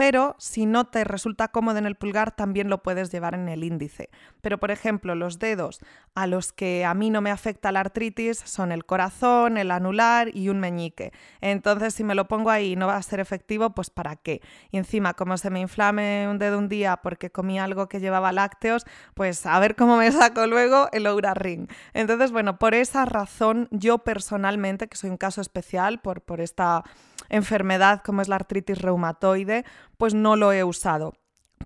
pero 0.00 0.34
si 0.38 0.64
no 0.64 0.86
te 0.86 1.04
resulta 1.04 1.48
cómodo 1.48 1.76
en 1.76 1.84
el 1.84 1.94
pulgar, 1.94 2.34
también 2.34 2.70
lo 2.70 2.82
puedes 2.82 3.12
llevar 3.12 3.34
en 3.34 3.50
el 3.50 3.62
índice. 3.62 4.08
Pero, 4.40 4.56
por 4.56 4.70
ejemplo, 4.70 5.14
los 5.14 5.38
dedos 5.38 5.80
a 6.14 6.26
los 6.26 6.54
que 6.54 6.86
a 6.86 6.94
mí 6.94 7.10
no 7.10 7.20
me 7.20 7.30
afecta 7.30 7.70
la 7.70 7.80
artritis 7.80 8.38
son 8.38 8.72
el 8.72 8.86
corazón, 8.86 9.58
el 9.58 9.70
anular 9.70 10.34
y 10.34 10.48
un 10.48 10.58
meñique. 10.58 11.12
Entonces, 11.42 11.92
si 11.92 12.02
me 12.02 12.14
lo 12.14 12.28
pongo 12.28 12.48
ahí 12.48 12.72
y 12.72 12.76
no 12.76 12.86
va 12.86 12.96
a 12.96 13.02
ser 13.02 13.20
efectivo, 13.20 13.74
pues 13.74 13.90
¿para 13.90 14.16
qué? 14.16 14.40
Y 14.70 14.78
encima, 14.78 15.12
como 15.12 15.36
se 15.36 15.50
me 15.50 15.60
inflame 15.60 16.26
un 16.30 16.38
dedo 16.38 16.56
un 16.56 16.70
día 16.70 16.96
porque 17.02 17.30
comí 17.30 17.58
algo 17.58 17.90
que 17.90 18.00
llevaba 18.00 18.32
lácteos, 18.32 18.86
pues 19.12 19.44
a 19.44 19.58
ver 19.60 19.76
cómo 19.76 19.98
me 19.98 20.10
saco 20.12 20.46
luego 20.46 20.88
el 20.92 21.06
Oura 21.06 21.34
Ring. 21.34 21.68
Entonces, 21.92 22.32
bueno, 22.32 22.58
por 22.58 22.72
esa 22.72 23.04
razón, 23.04 23.68
yo 23.70 23.98
personalmente, 23.98 24.88
que 24.88 24.96
soy 24.96 25.10
un 25.10 25.18
caso 25.18 25.42
especial 25.42 26.00
por, 26.00 26.22
por 26.22 26.40
esta 26.40 26.84
enfermedad 27.30 28.02
como 28.04 28.20
es 28.20 28.28
la 28.28 28.36
artritis 28.36 28.82
reumatoide, 28.82 29.64
pues 29.96 30.12
no 30.12 30.36
lo 30.36 30.52
he 30.52 30.62
usado. 30.62 31.14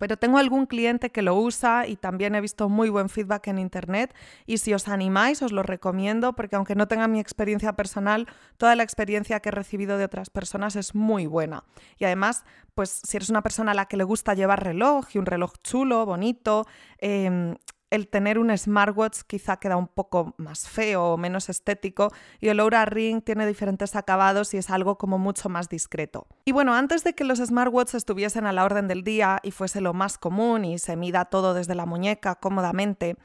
Pero 0.01 0.17
tengo 0.17 0.39
algún 0.39 0.67
cliente 0.67 1.11
que 1.11 1.23
lo 1.23 1.37
usa 1.37 1.87
y 1.87 1.95
también 1.95 2.35
he 2.35 2.41
visto 2.41 2.69
muy 2.69 2.89
buen 2.89 3.09
feedback 3.09 3.47
en 3.47 3.61
internet 3.61 4.13
y 4.45 4.59
si 4.59 4.75
os 4.75 4.89
animáis 4.89 5.41
os 5.41 5.53
lo 5.53 5.63
recomiendo 5.63 6.33
porque 6.33 6.57
aunque 6.57 6.75
no 6.75 6.89
tenga 6.89 7.07
mi 7.07 7.21
experiencia 7.21 7.75
personal, 7.75 8.27
toda 8.57 8.75
la 8.75 8.83
experiencia 8.83 9.39
que 9.39 9.51
he 9.51 9.53
recibido 9.53 9.97
de 9.97 10.05
otras 10.05 10.31
personas 10.31 10.75
es 10.75 10.97
muy 10.97 11.27
buena. 11.27 11.63
Y 11.97 12.07
además, 12.07 12.45
pues 12.75 13.03
si 13.05 13.17
eres 13.19 13.31
una 13.31 13.43
persona 13.43 13.71
a 13.71 13.75
la 13.75 13.87
que 13.87 13.97
le 13.97 14.03
gusta 14.03 14.35
llevar 14.35 14.65
reloj 14.65 15.07
y 15.15 15.19
un 15.19 15.27
reloj 15.27 15.53
chulo, 15.63 16.05
bonito, 16.05 16.67
eh, 16.99 17.55
el 17.91 18.09
tener 18.09 18.39
un 18.39 18.57
smartwatch 18.57 19.21
quizá 19.27 19.59
queda 19.59 19.77
un 19.77 19.89
poco 19.89 20.35
más 20.37 20.69
feo 20.69 21.13
o 21.13 21.17
menos 21.17 21.49
estético 21.49 22.13
y 22.41 22.49
el 22.49 22.61
Oura 22.61 22.85
Ring 22.85 23.23
tiene 23.23 23.47
diferentes 23.47 23.97
acabados 23.97 24.53
y 24.55 24.59
es 24.59 24.71
algo 24.71 24.99
como 24.99 25.19
mucho 25.19 25.49
más 25.49 25.69
discreto. 25.69 26.27
Y 26.45 26.53
bueno, 26.53 26.75
antes 26.75 27.05
de 27.05 27.15
que 27.15 27.25
los 27.25 27.39
smartwatches 27.39 27.95
estuviesen 27.95 28.47
a 28.47 28.53
la 28.53 28.65
orden 28.65 28.89
del 28.89 29.05
día 29.05 29.41
y 29.43 29.51
fuese 29.51 29.81
lo 29.81 29.95
más 29.95 30.19
común 30.19 30.65
y 30.65 30.79
se 30.79 30.97
mida 30.97 31.27
todo 31.27 31.55
desde 31.55 31.75
la 31.75 31.87
muñeca 31.87 32.35
cómodamente, 32.35 33.17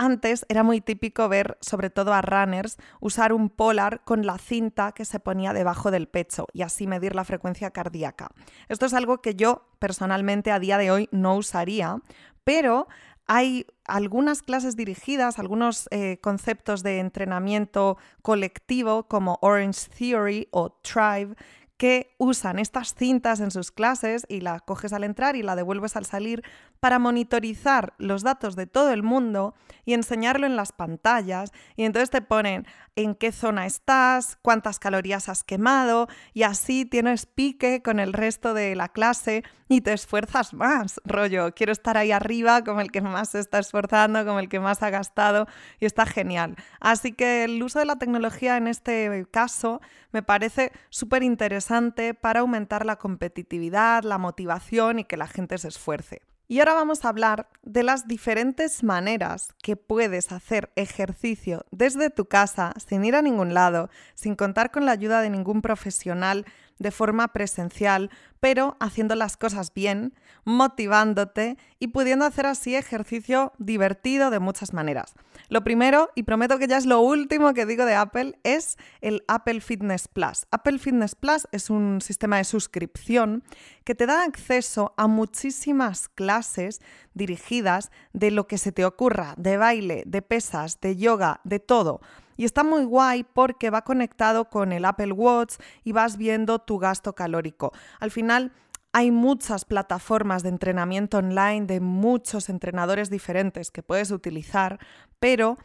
antes 0.00 0.46
era 0.48 0.62
muy 0.62 0.80
típico 0.80 1.28
ver, 1.28 1.58
sobre 1.60 1.90
todo 1.90 2.14
a 2.14 2.22
runners, 2.22 2.76
usar 3.00 3.32
un 3.32 3.50
polar 3.50 4.04
con 4.04 4.24
la 4.24 4.38
cinta 4.38 4.92
que 4.92 5.04
se 5.04 5.18
ponía 5.18 5.52
debajo 5.52 5.90
del 5.90 6.06
pecho 6.06 6.46
y 6.52 6.62
así 6.62 6.86
medir 6.86 7.16
la 7.16 7.24
frecuencia 7.24 7.72
cardíaca. 7.72 8.28
Esto 8.68 8.86
es 8.86 8.94
algo 8.94 9.20
que 9.20 9.34
yo 9.34 9.66
personalmente 9.80 10.52
a 10.52 10.60
día 10.60 10.78
de 10.78 10.92
hoy 10.92 11.08
no 11.10 11.34
usaría, 11.34 12.00
pero 12.44 12.86
hay 13.28 13.66
algunas 13.84 14.42
clases 14.42 14.74
dirigidas, 14.74 15.38
algunos 15.38 15.86
eh, 15.90 16.18
conceptos 16.20 16.82
de 16.82 16.98
entrenamiento 16.98 17.98
colectivo 18.22 19.06
como 19.06 19.38
Orange 19.42 19.88
Theory 19.96 20.48
o 20.50 20.70
Tribe 20.70 21.36
que 21.76 22.14
usan 22.18 22.58
estas 22.58 22.94
cintas 22.94 23.38
en 23.38 23.52
sus 23.52 23.70
clases 23.70 24.26
y 24.28 24.40
la 24.40 24.58
coges 24.58 24.92
al 24.92 25.04
entrar 25.04 25.36
y 25.36 25.42
la 25.42 25.54
devuelves 25.54 25.94
al 25.94 26.06
salir 26.06 26.42
para 26.80 26.98
monitorizar 26.98 27.94
los 27.98 28.22
datos 28.22 28.56
de 28.56 28.66
todo 28.66 28.92
el 28.92 29.02
mundo 29.02 29.54
y 29.84 29.94
enseñarlo 29.94 30.46
en 30.46 30.56
las 30.56 30.72
pantallas. 30.72 31.52
Y 31.76 31.84
entonces 31.84 32.10
te 32.10 32.22
ponen 32.22 32.66
en 32.96 33.14
qué 33.14 33.32
zona 33.32 33.66
estás, 33.66 34.38
cuántas 34.42 34.78
calorías 34.78 35.28
has 35.28 35.44
quemado 35.44 36.08
y 36.34 36.42
así 36.42 36.84
tienes 36.84 37.26
pique 37.26 37.80
con 37.82 38.00
el 38.00 38.12
resto 38.12 38.54
de 38.54 38.74
la 38.74 38.88
clase 38.88 39.44
y 39.68 39.82
te 39.82 39.92
esfuerzas 39.92 40.52
más. 40.52 41.00
Rollo, 41.04 41.54
quiero 41.54 41.72
estar 41.72 41.96
ahí 41.96 42.10
arriba 42.10 42.64
como 42.64 42.80
el 42.80 42.90
que 42.90 43.00
más 43.00 43.30
se 43.30 43.40
está 43.40 43.58
esforzando, 43.60 44.24
como 44.26 44.40
el 44.40 44.48
que 44.48 44.60
más 44.60 44.82
ha 44.82 44.90
gastado 44.90 45.46
y 45.78 45.86
está 45.86 46.06
genial. 46.06 46.56
Así 46.80 47.12
que 47.12 47.44
el 47.44 47.62
uso 47.62 47.78
de 47.78 47.84
la 47.84 47.96
tecnología 47.96 48.56
en 48.56 48.66
este 48.66 49.26
caso 49.30 49.80
me 50.12 50.22
parece 50.22 50.72
súper 50.90 51.22
interesante 51.22 52.14
para 52.14 52.40
aumentar 52.40 52.84
la 52.84 52.96
competitividad, 52.96 54.02
la 54.02 54.18
motivación 54.18 54.98
y 54.98 55.04
que 55.04 55.16
la 55.16 55.28
gente 55.28 55.56
se 55.58 55.68
esfuerce. 55.68 56.27
Y 56.50 56.60
ahora 56.60 56.72
vamos 56.72 57.04
a 57.04 57.10
hablar 57.10 57.50
de 57.62 57.82
las 57.82 58.08
diferentes 58.08 58.82
maneras 58.82 59.52
que 59.62 59.76
puedes 59.76 60.32
hacer 60.32 60.72
ejercicio 60.76 61.66
desde 61.72 62.08
tu 62.08 62.24
casa, 62.24 62.72
sin 62.86 63.04
ir 63.04 63.16
a 63.16 63.20
ningún 63.20 63.52
lado, 63.52 63.90
sin 64.14 64.34
contar 64.34 64.70
con 64.70 64.86
la 64.86 64.92
ayuda 64.92 65.20
de 65.20 65.28
ningún 65.28 65.60
profesional 65.60 66.46
de 66.78 66.90
forma 66.90 67.28
presencial, 67.28 68.10
pero 68.40 68.76
haciendo 68.80 69.14
las 69.14 69.36
cosas 69.36 69.74
bien, 69.74 70.14
motivándote 70.44 71.56
y 71.78 71.88
pudiendo 71.88 72.24
hacer 72.24 72.46
así 72.46 72.76
ejercicio 72.76 73.52
divertido 73.58 74.30
de 74.30 74.38
muchas 74.38 74.72
maneras. 74.72 75.14
Lo 75.48 75.64
primero, 75.64 76.10
y 76.14 76.24
prometo 76.24 76.58
que 76.58 76.68
ya 76.68 76.76
es 76.76 76.86
lo 76.86 77.00
último 77.00 77.54
que 77.54 77.66
digo 77.66 77.84
de 77.84 77.94
Apple, 77.94 78.38
es 78.44 78.76
el 79.00 79.24
Apple 79.28 79.60
Fitness 79.60 80.08
Plus. 80.08 80.46
Apple 80.50 80.78
Fitness 80.78 81.14
Plus 81.14 81.48
es 81.52 81.70
un 81.70 82.00
sistema 82.00 82.36
de 82.36 82.44
suscripción 82.44 83.42
que 83.84 83.94
te 83.94 84.06
da 84.06 84.24
acceso 84.24 84.94
a 84.96 85.06
muchísimas 85.06 86.08
clases 86.08 86.80
dirigidas 87.14 87.90
de 88.12 88.30
lo 88.30 88.46
que 88.46 88.58
se 88.58 88.72
te 88.72 88.84
ocurra, 88.84 89.34
de 89.36 89.56
baile, 89.56 90.02
de 90.06 90.22
pesas, 90.22 90.80
de 90.80 90.96
yoga, 90.96 91.40
de 91.44 91.58
todo 91.58 92.00
y 92.38 92.46
está 92.46 92.64
muy 92.64 92.84
guay 92.84 93.24
porque 93.24 93.68
va 93.68 93.82
conectado 93.82 94.48
con 94.48 94.72
el 94.72 94.86
Apple 94.86 95.12
Watch 95.12 95.56
y 95.84 95.92
vas 95.92 96.16
viendo 96.16 96.60
tu 96.60 96.78
gasto 96.78 97.14
calórico. 97.14 97.72
Al 98.00 98.10
final, 98.10 98.52
hay 98.92 99.10
muchas 99.10 99.66
plataformas 99.66 100.42
de 100.42 100.48
entrenamiento 100.48 101.18
online 101.18 101.66
de 101.66 101.80
muchos 101.80 102.48
entrenadores 102.48 103.10
diferentes 103.10 103.70
que 103.70 103.82
puedes 103.82 104.10
utilizar, 104.12 104.78
pero 105.18 105.58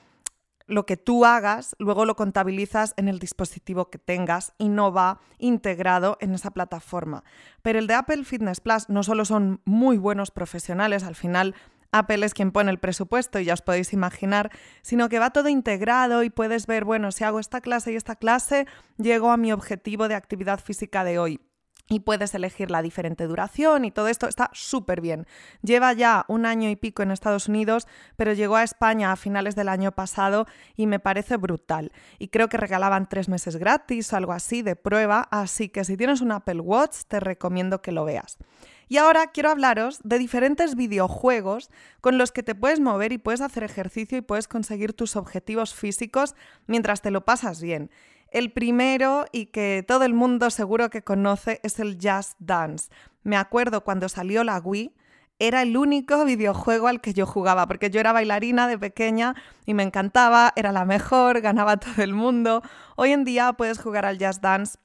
lo 0.65 0.85
que 0.85 0.97
tú 0.97 1.25
hagas 1.25 1.75
luego 1.77 2.05
lo 2.05 2.15
contabilizas 2.15 2.93
en 2.97 3.07
el 3.07 3.19
dispositivo 3.19 3.89
que 3.89 3.97
tengas 3.97 4.53
y 4.57 4.69
no 4.69 4.91
va 4.91 5.19
integrado 5.37 6.17
en 6.21 6.33
esa 6.33 6.51
plataforma. 6.51 7.23
Pero 7.61 7.79
el 7.79 7.87
de 7.87 7.93
Apple 7.93 8.23
Fitness 8.23 8.61
Plus 8.61 8.89
no 8.89 9.03
solo 9.03 9.25
son 9.25 9.61
muy 9.65 9.97
buenos 9.97 10.31
profesionales, 10.31 11.03
al 11.03 11.15
final 11.15 11.53
Apple 11.93 12.25
es 12.25 12.33
quien 12.33 12.51
pone 12.51 12.71
el 12.71 12.79
presupuesto 12.79 13.39
y 13.39 13.45
ya 13.45 13.53
os 13.53 13.61
podéis 13.61 13.93
imaginar, 13.93 14.51
sino 14.81 15.07
que 15.07 15.19
va 15.19 15.29
todo 15.29 15.47
integrado 15.47 16.23
y 16.23 16.29
puedes 16.29 16.67
ver, 16.67 16.83
bueno, 16.83 17.11
si 17.11 17.23
hago 17.23 17.39
esta 17.39 17.61
clase 17.61 17.93
y 17.93 17.95
esta 17.95 18.15
clase, 18.15 18.67
llego 18.97 19.31
a 19.31 19.37
mi 19.37 19.53
objetivo 19.53 20.07
de 20.07 20.15
actividad 20.15 20.59
física 20.59 21.03
de 21.03 21.19
hoy. 21.19 21.39
Y 21.89 21.99
puedes 21.99 22.33
elegir 22.33 22.71
la 22.71 22.81
diferente 22.81 23.27
duración 23.27 23.83
y 23.83 23.91
todo 23.91 24.07
esto 24.07 24.27
está 24.27 24.49
súper 24.53 25.01
bien. 25.01 25.27
Lleva 25.61 25.91
ya 25.93 26.23
un 26.29 26.45
año 26.45 26.69
y 26.69 26.77
pico 26.77 27.03
en 27.03 27.11
Estados 27.11 27.49
Unidos, 27.49 27.87
pero 28.15 28.31
llegó 28.33 28.55
a 28.55 28.63
España 28.63 29.11
a 29.11 29.17
finales 29.17 29.55
del 29.55 29.67
año 29.67 29.91
pasado 29.91 30.47
y 30.77 30.87
me 30.87 30.99
parece 30.99 31.35
brutal. 31.35 31.91
Y 32.19 32.29
creo 32.29 32.47
que 32.47 32.57
regalaban 32.57 33.09
tres 33.09 33.27
meses 33.27 33.57
gratis 33.57 34.11
o 34.13 34.17
algo 34.17 34.31
así 34.31 34.61
de 34.61 34.77
prueba, 34.77 35.27
así 35.29 35.67
que 35.67 35.83
si 35.83 35.97
tienes 35.97 36.21
un 36.21 36.31
Apple 36.31 36.61
Watch 36.61 37.01
te 37.07 37.19
recomiendo 37.19 37.81
que 37.81 37.91
lo 37.91 38.05
veas. 38.05 38.37
Y 38.93 38.97
ahora 38.97 39.31
quiero 39.31 39.49
hablaros 39.49 40.01
de 40.03 40.19
diferentes 40.19 40.75
videojuegos 40.75 41.71
con 41.99 42.19
los 42.19 42.31
que 42.31 42.43
te 42.43 42.53
puedes 42.53 42.79
mover 42.79 43.11
y 43.11 43.17
puedes 43.17 43.41
hacer 43.41 43.63
ejercicio 43.63 44.19
y 44.19 44.21
puedes 44.21 44.47
conseguir 44.47 44.93
tus 44.93 45.15
objetivos 45.15 45.73
físicos 45.73 46.35
mientras 46.67 47.01
te 47.01 47.09
lo 47.09 47.25
pasas 47.25 47.59
bien. 47.59 47.89
El 48.29 48.51
primero 48.51 49.25
y 49.31 49.47
que 49.47 49.83
todo 49.87 50.03
el 50.03 50.13
mundo 50.13 50.51
seguro 50.51 50.91
que 50.91 51.01
conoce 51.01 51.59
es 51.63 51.79
el 51.79 51.97
Just 51.99 52.33
Dance. 52.37 52.91
Me 53.23 53.35
acuerdo 53.35 53.83
cuando 53.83 54.09
salió 54.09 54.43
la 54.43 54.59
Wii, 54.59 54.93
era 55.39 55.63
el 55.63 55.75
único 55.75 56.23
videojuego 56.23 56.87
al 56.87 57.01
que 57.01 57.15
yo 57.15 57.25
jugaba, 57.25 57.65
porque 57.65 57.89
yo 57.89 57.99
era 57.99 58.11
bailarina 58.11 58.67
de 58.67 58.77
pequeña 58.77 59.33
y 59.65 59.73
me 59.73 59.81
encantaba, 59.81 60.53
era 60.55 60.71
la 60.71 60.85
mejor, 60.85 61.41
ganaba 61.41 61.77
todo 61.77 62.03
el 62.03 62.13
mundo. 62.13 62.61
Hoy 62.95 63.11
en 63.11 63.23
día 63.23 63.53
puedes 63.53 63.79
jugar 63.79 64.05
al 64.05 64.23
Just 64.23 64.43
Dance 64.43 64.77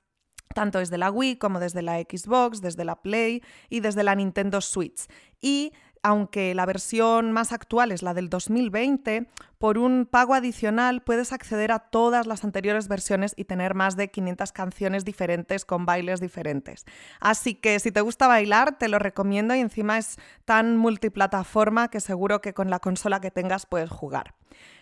tanto 0.55 0.79
desde 0.79 0.99
la 0.99 1.11
Wii 1.11 1.37
como 1.37 1.61
desde 1.61 1.83
la 1.83 1.99
Xbox, 1.99 2.61
desde 2.61 2.85
la 2.85 3.03
Play 3.03 3.43
y 3.69 3.81
desde 3.81 4.03
la 4.03 4.15
Nintendo 4.15 4.61
Switch. 4.61 5.07
Y 5.41 5.73
aunque 6.03 6.55
la 6.55 6.67
versión 6.67 7.33
más 7.33 7.53
actual 7.53 7.93
es 7.93 8.03
la 8.03 8.15
del 8.15 8.29
2020, 8.31 9.29
por 9.59 9.79
un 9.79 10.07
pago 10.07 10.35
adicional 10.35 11.03
puedes 11.03 11.33
acceder 11.33 11.73
a 11.73 11.81
todas 11.81 12.27
las 12.27 12.45
anteriores 12.45 12.89
versiones 12.89 13.35
y 13.37 13.45
tener 13.45 13.75
más 13.75 13.97
de 13.97 14.11
500 14.11 14.53
canciones 14.53 15.05
diferentes 15.05 15.65
con 15.65 15.87
bailes 15.87 16.21
diferentes. 16.21 16.85
Así 17.21 17.55
que 17.55 17.79
si 17.81 17.93
te 17.93 18.01
gusta 18.01 18.29
bailar, 18.29 18.79
te 18.79 18.89
lo 18.89 18.99
recomiendo 18.99 19.55
y 19.55 19.61
encima 19.61 19.99
es 19.99 20.19
tan 20.45 20.77
multiplataforma 20.77 21.89
que 21.89 22.01
seguro 22.01 22.41
que 22.41 22.55
con 22.55 22.71
la 22.71 22.79
consola 22.79 23.21
que 23.21 23.31
tengas 23.31 23.67
puedes 23.67 23.91
jugar. 23.91 24.35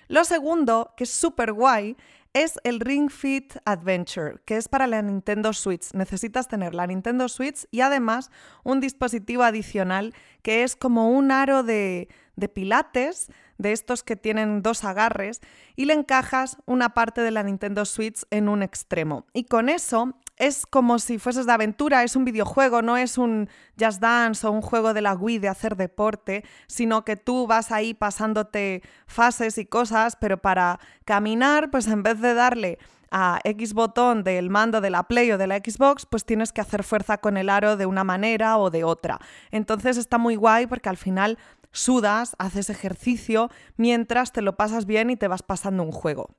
Lo 0.08 0.24
segundo, 0.24 0.92
que 0.96 1.04
es 1.04 1.10
súper 1.10 1.52
guay, 1.52 1.96
es 2.36 2.60
el 2.64 2.80
Ring 2.80 3.08
Fit 3.08 3.56
Adventure, 3.64 4.34
que 4.44 4.58
es 4.58 4.68
para 4.68 4.86
la 4.86 5.00
Nintendo 5.00 5.54
Switch. 5.54 5.94
Necesitas 5.94 6.48
tener 6.48 6.74
la 6.74 6.86
Nintendo 6.86 7.30
Switch 7.30 7.66
y 7.70 7.80
además 7.80 8.30
un 8.62 8.78
dispositivo 8.80 9.42
adicional 9.42 10.12
que 10.42 10.62
es 10.62 10.76
como 10.76 11.08
un 11.08 11.30
aro 11.30 11.62
de, 11.62 12.08
de 12.36 12.48
pilates, 12.50 13.30
de 13.58 13.72
estos 13.72 14.02
que 14.02 14.16
tienen 14.16 14.62
dos 14.62 14.84
agarres, 14.84 15.40
y 15.74 15.84
le 15.86 15.94
encajas 15.94 16.56
una 16.66 16.90
parte 16.90 17.20
de 17.20 17.30
la 17.30 17.42
Nintendo 17.42 17.84
Switch 17.84 18.24
en 18.30 18.48
un 18.48 18.62
extremo. 18.62 19.26
Y 19.32 19.44
con 19.44 19.68
eso 19.68 20.14
es 20.36 20.66
como 20.66 20.98
si 20.98 21.18
fueses 21.18 21.46
de 21.46 21.52
aventura, 21.52 22.02
es 22.04 22.14
un 22.14 22.24
videojuego, 22.24 22.82
no 22.82 22.96
es 22.96 23.16
un 23.18 23.48
Just 23.80 24.00
Dance 24.00 24.46
o 24.46 24.50
un 24.50 24.60
juego 24.60 24.92
de 24.92 25.00
la 25.00 25.14
Wii 25.14 25.38
de 25.38 25.48
hacer 25.48 25.76
deporte, 25.76 26.44
sino 26.66 27.04
que 27.04 27.16
tú 27.16 27.46
vas 27.46 27.72
ahí 27.72 27.94
pasándote 27.94 28.82
fases 29.06 29.58
y 29.58 29.66
cosas, 29.66 30.16
pero 30.16 30.38
para 30.38 30.78
caminar, 31.04 31.70
pues 31.70 31.86
en 31.86 32.02
vez 32.02 32.20
de 32.20 32.34
darle 32.34 32.78
a 33.10 33.40
X 33.44 33.72
botón 33.72 34.24
del 34.24 34.50
mando 34.50 34.80
de 34.80 34.90
la 34.90 35.04
Play 35.04 35.30
o 35.32 35.38
de 35.38 35.46
la 35.46 35.56
Xbox, 35.56 36.06
pues 36.06 36.24
tienes 36.24 36.52
que 36.52 36.60
hacer 36.60 36.82
fuerza 36.82 37.18
con 37.18 37.36
el 37.36 37.48
aro 37.48 37.76
de 37.76 37.86
una 37.86 38.04
manera 38.04 38.58
o 38.58 38.68
de 38.68 38.84
otra. 38.84 39.20
Entonces 39.50 39.96
está 39.96 40.18
muy 40.18 40.36
guay 40.36 40.66
porque 40.66 40.88
al 40.88 40.96
final 40.96 41.38
sudas, 41.72 42.36
haces 42.38 42.70
ejercicio 42.70 43.50
mientras 43.76 44.32
te 44.32 44.42
lo 44.42 44.56
pasas 44.56 44.86
bien 44.86 45.10
y 45.10 45.16
te 45.16 45.28
vas 45.28 45.42
pasando 45.42 45.82
un 45.82 45.92
juego. 45.92 46.36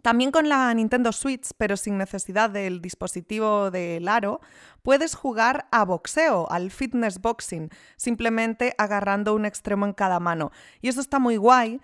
También 0.00 0.32
con 0.32 0.48
la 0.48 0.72
Nintendo 0.74 1.12
Switch, 1.12 1.50
pero 1.58 1.76
sin 1.76 1.98
necesidad 1.98 2.50
del 2.50 2.80
dispositivo 2.80 3.70
del 3.70 4.08
aro, 4.08 4.40
puedes 4.82 5.14
jugar 5.14 5.68
a 5.70 5.84
boxeo, 5.84 6.50
al 6.50 6.70
fitness 6.70 7.20
boxing, 7.20 7.68
simplemente 7.96 8.74
agarrando 8.78 9.34
un 9.34 9.44
extremo 9.44 9.84
en 9.84 9.92
cada 9.92 10.18
mano. 10.18 10.50
Y 10.80 10.88
eso 10.88 11.00
está 11.00 11.18
muy 11.18 11.36
guay 11.36 11.80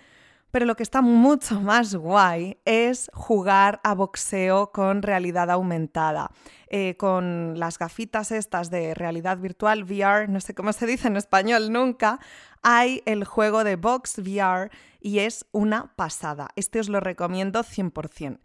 pero 0.51 0.67
lo 0.67 0.77
que 0.77 0.83
está 0.83 1.03
mucho 1.03 1.61
más 1.61 1.95
guay 1.95 2.59
es 2.65 3.11
jugar 3.13 3.81
a 3.85 3.95
boxeo 3.95 4.73
con 4.73 5.03
realidad 5.03 5.51
aumentada. 5.51 6.31
Eh, 6.69 6.97
con 6.97 7.59
las 7.59 7.79
gafitas 7.79 8.31
estas 8.31 8.71
de 8.71 8.95
realidad 8.95 9.39
virtual, 9.39 9.85
VR, 9.85 10.29
no 10.29 10.41
sé 10.41 10.55
cómo 10.55 10.73
se 10.73 10.87
dice 10.87 11.09
en 11.09 11.17
español 11.17 11.73
nunca, 11.73 12.21
hay 12.63 13.03
el 13.07 13.25
juego 13.25 13.65
de 13.65 13.77
Box 13.77 14.19
VR 14.19 14.71
y 15.01 15.21
es 15.21 15.47
una 15.53 15.95
pasada. 15.97 16.49
Este 16.57 16.81
os 16.81 16.89
lo 16.89 17.01
recomiendo 17.01 17.63
100%. 17.63 18.39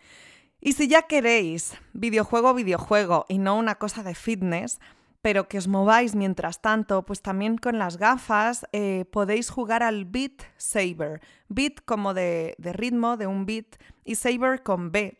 Y 0.62 0.74
si 0.74 0.88
ya 0.88 1.02
queréis 1.04 1.74
videojuego, 1.92 2.54
videojuego 2.54 3.26
y 3.28 3.38
no 3.38 3.58
una 3.58 3.76
cosa 3.76 4.04
de 4.04 4.16
fitness, 4.16 4.80
pero 5.24 5.48
que 5.48 5.58
os 5.58 5.70
mováis 5.70 6.16
mientras 6.16 6.60
tanto, 6.60 7.06
pues 7.06 7.22
también 7.22 7.58
con 7.58 7.80
las 7.80 7.96
gafas 7.96 8.68
eh, 8.74 9.06
podéis 9.10 9.50
jugar 9.50 9.82
al 9.82 10.04
Beat 10.04 10.44
Saber. 10.58 11.22
Beat 11.48 11.80
como 11.86 12.14
de, 12.14 12.56
de 12.58 12.74
ritmo, 12.74 13.16
de 13.16 13.26
un 13.26 13.46
beat, 13.46 13.78
y 14.04 14.16
Saber 14.16 14.64
con 14.64 14.92
B. 14.92 15.18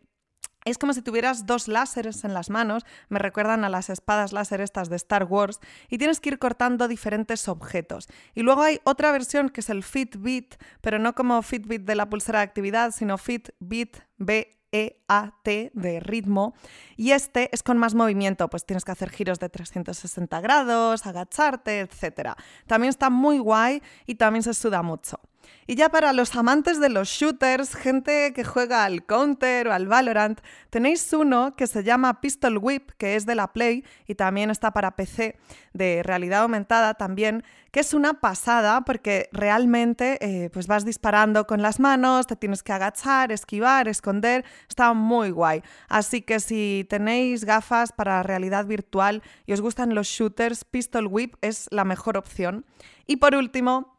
Es 0.66 0.76
como 0.76 0.92
si 0.92 1.00
tuvieras 1.00 1.46
dos 1.46 1.68
láseres 1.68 2.22
en 2.24 2.34
las 2.34 2.50
manos, 2.50 2.84
me 3.08 3.18
recuerdan 3.18 3.64
a 3.64 3.70
las 3.70 3.88
espadas 3.88 4.34
láser 4.34 4.60
estas 4.60 4.90
de 4.90 4.96
Star 4.96 5.24
Wars, 5.24 5.58
y 5.88 5.96
tienes 5.96 6.20
que 6.20 6.28
ir 6.28 6.38
cortando 6.38 6.86
diferentes 6.86 7.48
objetos. 7.48 8.06
Y 8.34 8.42
luego 8.42 8.60
hay 8.60 8.80
otra 8.84 9.10
versión 9.10 9.48
que 9.48 9.62
es 9.62 9.70
el 9.70 9.82
Fitbit, 9.82 10.56
pero 10.82 10.98
no 10.98 11.14
como 11.14 11.40
Fitbit 11.40 11.82
de 11.82 11.94
la 11.94 12.10
pulsera 12.10 12.40
de 12.40 12.44
actividad, 12.44 12.90
sino 12.90 13.16
Fitbit 13.16 14.00
B 14.18 14.54
EAT 14.74 15.72
de 15.72 16.00
ritmo 16.00 16.54
y 16.96 17.12
este 17.12 17.48
es 17.52 17.62
con 17.62 17.78
más 17.78 17.94
movimiento, 17.94 18.50
pues 18.50 18.66
tienes 18.66 18.84
que 18.84 18.90
hacer 18.90 19.10
giros 19.10 19.38
de 19.38 19.48
360 19.48 20.40
grados, 20.40 21.06
agacharte, 21.06 21.80
etc. 21.80 22.30
También 22.66 22.90
está 22.90 23.08
muy 23.08 23.38
guay 23.38 23.82
y 24.06 24.16
también 24.16 24.42
se 24.42 24.52
suda 24.52 24.82
mucho. 24.82 25.20
Y 25.66 25.76
ya 25.76 25.88
para 25.88 26.12
los 26.12 26.34
amantes 26.36 26.78
de 26.78 26.90
los 26.90 27.08
shooters, 27.08 27.74
gente 27.74 28.32
que 28.34 28.44
juega 28.44 28.84
al 28.84 29.06
Counter 29.06 29.68
o 29.68 29.72
al 29.72 29.86
Valorant, 29.88 30.40
tenéis 30.68 31.10
uno 31.12 31.56
que 31.56 31.66
se 31.66 31.82
llama 31.82 32.20
Pistol 32.20 32.58
Whip, 32.58 32.90
que 32.98 33.16
es 33.16 33.24
de 33.24 33.34
la 33.34 33.52
Play 33.52 33.84
y 34.06 34.14
también 34.14 34.50
está 34.50 34.72
para 34.72 34.96
PC 34.96 35.38
de 35.72 36.02
realidad 36.02 36.42
aumentada 36.42 36.94
también, 36.94 37.44
que 37.70 37.80
es 37.80 37.94
una 37.94 38.20
pasada 38.20 38.82
porque 38.82 39.28
realmente 39.32 40.18
eh, 40.20 40.50
pues 40.50 40.66
vas 40.66 40.84
disparando 40.84 41.46
con 41.46 41.62
las 41.62 41.80
manos, 41.80 42.26
te 42.26 42.36
tienes 42.36 42.62
que 42.62 42.72
agachar, 42.72 43.32
esquivar, 43.32 43.88
esconder, 43.88 44.44
está 44.68 44.92
muy 44.92 45.30
guay. 45.30 45.62
Así 45.88 46.22
que 46.22 46.40
si 46.40 46.86
tenéis 46.88 47.44
gafas 47.44 47.92
para 47.92 48.22
realidad 48.22 48.66
virtual 48.66 49.22
y 49.46 49.54
os 49.54 49.60
gustan 49.60 49.94
los 49.94 50.06
shooters, 50.06 50.64
Pistol 50.64 51.06
Whip 51.06 51.34
es 51.40 51.68
la 51.70 51.84
mejor 51.84 52.16
opción. 52.16 52.66
Y 53.06 53.16
por 53.16 53.34
último, 53.34 53.93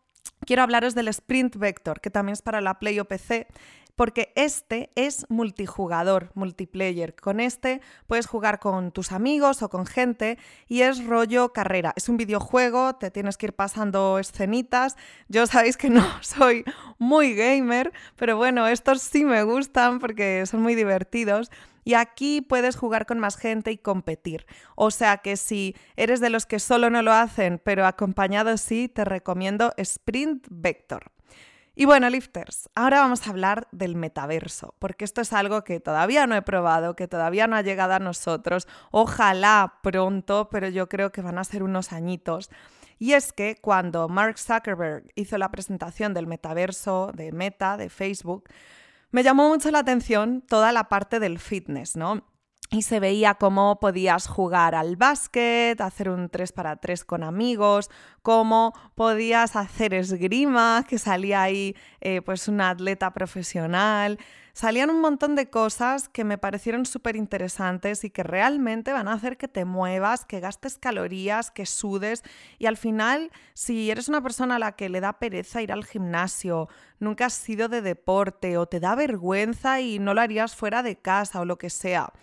quiero 0.46 0.64
hablaros 0.64 0.96
del 0.96 1.08
Sprint 1.10 1.58
Vector, 1.58 2.00
que 2.00 2.10
también 2.10 2.34
es 2.34 2.42
para 2.42 2.62
la 2.62 2.80
Play 2.80 3.00
o 3.00 3.06
PC, 3.06 3.48
porque 3.96 4.32
este 4.36 4.92
es 4.96 5.26
multijugador, 5.30 6.32
multiplayer. 6.34 7.16
Con 7.16 7.40
este 7.40 7.82
puedes 8.08 8.28
jugar 8.28 8.60
con 8.60 8.92
tus 8.92 9.12
amigos 9.12 9.62
o 9.62 9.70
con 9.70 9.86
gente 9.86 10.38
y 10.68 10.82
es 10.82 11.06
rollo 11.06 11.54
carrera. 11.54 11.94
Es 11.96 12.10
un 12.10 12.18
videojuego, 12.18 12.96
te 12.96 13.12
tienes 13.12 13.38
que 13.38 13.48
ir 13.48 13.54
pasando 13.54 14.20
escenitas. 14.20 14.96
Yo 15.28 15.48
sabéis 15.48 15.78
que 15.78 15.90
no 15.90 16.06
soy 16.22 16.64
muy 16.98 17.36
gamer, 17.36 17.92
pero 18.16 18.38
bueno, 18.38 18.68
estos 18.68 19.02
sí 19.02 19.26
me 19.26 19.44
gustan 19.44 20.00
porque 20.00 20.46
son 20.46 20.62
muy 20.62 20.76
divertidos. 20.76 21.50
Y 21.88 21.94
aquí 21.94 22.42
puedes 22.42 22.76
jugar 22.76 23.06
con 23.06 23.20
más 23.20 23.38
gente 23.38 23.72
y 23.72 23.78
competir. 23.78 24.48
O 24.76 24.90
sea 24.90 25.18
que 25.18 25.38
si 25.38 25.76
eres 25.96 26.20
de 26.20 26.32
los 26.32 26.48
que 26.48 26.58
solo 26.58 26.90
no 26.90 27.04
lo 27.04 27.14
hacen, 27.14 27.62
pero 27.64 27.86
acompañado 27.86 28.58
sí, 28.58 28.90
te 28.90 29.06
recomiendo 29.06 29.72
Sprint 29.78 30.48
Vector. 30.50 31.15
Y 31.78 31.84
bueno, 31.84 32.10
lifters, 32.10 32.70
ahora 32.74 33.02
vamos 33.02 33.28
a 33.28 33.32
hablar 33.32 33.68
del 33.74 33.96
metaverso, 33.96 34.76
porque 34.80 35.04
esto 35.04 35.20
es 35.20 35.34
algo 35.34 35.66
que 35.66 35.82
todavía 35.82 36.26
no 36.26 36.36
he 36.36 36.42
probado, 36.42 36.96
que 36.96 37.10
todavía 37.10 37.48
no 37.48 37.58
ha 37.58 37.62
llegado 37.64 37.94
a 37.94 38.00
nosotros. 38.00 38.66
Ojalá 38.92 39.80
pronto, 39.84 40.48
pero 40.50 40.70
yo 40.70 40.88
creo 40.88 41.12
que 41.12 41.22
van 41.22 41.38
a 41.38 41.44
ser 41.44 41.64
unos 41.64 41.92
añitos. 41.92 42.50
Y 42.98 43.12
es 43.12 43.34
que 43.34 43.58
cuando 43.62 44.08
Mark 44.08 44.40
Zuckerberg 44.40 45.12
hizo 45.16 45.38
la 45.38 45.52
presentación 45.52 46.14
del 46.14 46.28
metaverso 46.28 47.12
de 47.14 47.34
Meta, 47.34 47.76
de 47.76 47.90
Facebook, 47.90 48.50
me 49.12 49.24
llamó 49.24 49.50
mucho 49.50 49.70
la 49.70 49.80
atención 49.80 50.44
toda 50.48 50.72
la 50.72 50.86
parte 50.86 51.20
del 51.20 51.40
fitness, 51.40 51.98
¿no? 51.98 52.26
Y 52.76 52.82
se 52.82 53.00
veía 53.00 53.36
cómo 53.36 53.80
podías 53.80 54.28
jugar 54.28 54.76
al 54.76 54.98
básquet, 54.98 55.80
hacer 55.80 56.10
un 56.10 56.28
3 56.28 56.52
para 56.52 56.76
3 56.76 57.06
con 57.06 57.24
amigos, 57.24 57.90
cómo 58.22 58.74
podías 58.96 59.56
hacer 59.56 59.94
esgrima, 59.94 60.84
que 60.86 61.00
salía 61.00 61.42
ahí 61.42 61.74
eh, 62.02 62.22
pues 62.22 62.50
una 62.50 62.72
atleta 62.72 63.14
profesional. 63.14 64.20
Salían 64.52 64.90
un 64.90 65.00
montón 65.00 65.36
de 65.36 65.50
cosas 65.50 66.10
que 66.10 66.26
me 66.26 66.38
parecieron 66.38 66.86
súper 66.86 67.16
interesantes 67.16 68.04
y 68.04 68.10
que 68.10 68.24
realmente 68.24 68.92
van 68.92 69.08
a 69.08 69.14
hacer 69.14 69.38
que 69.38 69.48
te 69.48 69.64
muevas, 69.64 70.26
que 70.26 70.42
gastes 70.42 70.78
calorías, 70.78 71.52
que 71.52 71.66
sudes 71.66 72.24
y 72.58 72.66
al 72.66 72.76
final, 72.76 73.32
si 73.54 73.92
eres 73.92 74.10
una 74.10 74.22
persona 74.22 74.56
a 74.56 74.60
la 74.60 74.74
que 74.74 74.90
le 74.90 75.02
da 75.02 75.20
pereza 75.20 75.62
ir 75.62 75.72
al 75.72 75.86
gimnasio, 75.86 76.70
nunca 77.00 77.26
has 77.26 77.34
sido 77.34 77.68
de 77.68 77.82
deporte 77.82 78.58
o 78.58 78.66
te 78.66 78.80
da 78.80 78.96
vergüenza 78.96 79.82
y 79.82 80.00
no 80.00 80.14
lo 80.14 80.22
harías 80.22 80.56
fuera 80.56 80.84
de 80.84 80.98
casa 80.98 81.42
o 81.42 81.46
lo 81.46 81.58
que 81.58 81.70
sea, 81.70 82.14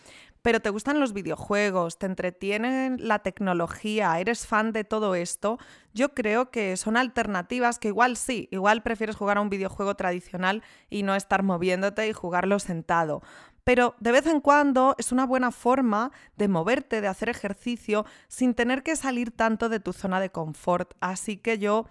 pero 0.42 0.61
te 0.61 0.70
gustan 0.70 1.00
los 1.00 1.12
videojuegos, 1.12 1.98
te 1.98 2.07
entretienen 2.07 2.96
la 3.00 3.20
tecnología, 3.20 4.18
eres 4.18 4.46
fan 4.46 4.72
de 4.72 4.85
todo 4.85 5.14
esto, 5.14 5.59
yo 5.94 6.14
creo 6.14 6.50
que 6.50 6.76
son 6.76 6.96
alternativas 6.96 7.78
que 7.78 7.88
igual 7.88 8.16
sí, 8.16 8.48
igual 8.50 8.83
prefieres 8.83 9.16
jugar 9.16 9.38
a 9.38 9.40
un 9.40 9.50
videojuego 9.50 9.94
tradicional 9.94 10.62
y 10.90 11.05
no 11.05 11.14
estar 11.14 11.42
moviéndote 11.42 12.09
y 12.09 12.12
jugarlo 12.12 12.59
sentado. 12.59 13.22
Pero 13.64 13.94
de 14.00 14.11
vez 14.11 14.26
en 14.26 14.40
cuando 14.40 14.96
es 14.98 15.12
una 15.12 15.24
buena 15.24 15.52
forma 15.52 16.11
de 16.37 16.48
moverte, 16.48 17.00
de 17.00 17.07
hacer 17.07 17.28
ejercicio, 17.28 18.05
sin 18.26 18.55
tener 18.55 18.83
que 18.83 18.96
salir 18.96 19.31
tanto 19.31 19.68
de 19.68 19.78
tu 19.78 19.92
zona 19.92 20.18
de 20.20 20.31
confort. 20.31 20.94
Así 21.00 21.37
que 21.37 21.59
yo 21.59 21.87